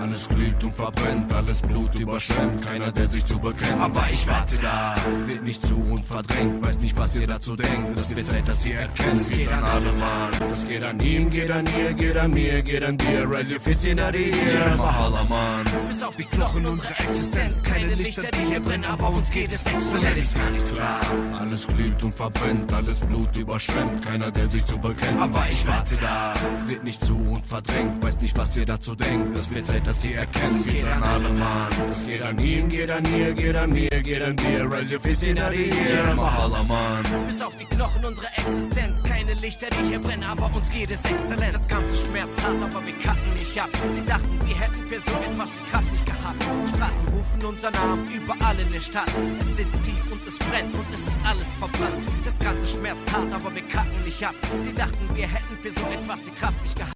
[0.00, 3.80] Alles glüht und verbrennt, alles Blut überschwemmt, keiner, der sich zu bekennt.
[3.80, 4.94] Aber ich warte da,
[5.26, 7.98] seht nicht zu und verdrängt, weiß nicht, was ihr dazu denkt.
[7.98, 10.48] Es wird Zeit, dass ihr erkennt, es geht an alle Mann.
[10.48, 13.28] Das geht an ihm, geht an ihr, geht an mir, geht an dir.
[13.30, 15.64] Raise your fist in the air, Mahala, Mann.
[15.88, 17.62] Bis auf die Knochen unserer Existenz.
[17.62, 20.16] Keine Lichter, die hier brennen, aber uns geht es exzellent.
[20.16, 21.00] Ist gar nichts klar.
[21.38, 25.20] Alles glüht und verbrennt, alles Blut überschwemmt, keiner, der sich zu bekennt.
[25.20, 26.34] Aber ich warte da.
[26.66, 29.36] Seht nicht zu und verdrängt, weiß nicht, was ihr dazu denkt.
[29.36, 31.70] Es wird Zeit, dass ihr erkennt, es geht an alle Mann.
[31.88, 34.70] Das geht an ihm, geht an ihr, geht an mir, geht an dir.
[34.70, 37.04] Raise your fist in the air, Mahala, Mann.
[37.26, 39.02] Bis auf die Knochen unserer Existenz.
[39.02, 41.56] Keine Lichter, die hier brennen, aber uns geht es exzellent.
[41.76, 43.68] Ganze schmerzt hart, aber wir kacken nicht ab.
[43.90, 46.42] Sie dachten, wir hätten für so etwas die Kraft nicht gehabt.
[46.70, 49.12] Straßen rufen unser Namen überall in der Stadt.
[49.40, 52.02] Es sitzt tief und es brennt und es ist alles verbrannt.
[52.24, 54.34] Das ganze schmerzt hart, aber wir kacken nicht ab.
[54.62, 56.76] Sie dachten, wir hätten für so etwas die Kraft nicht gehabt.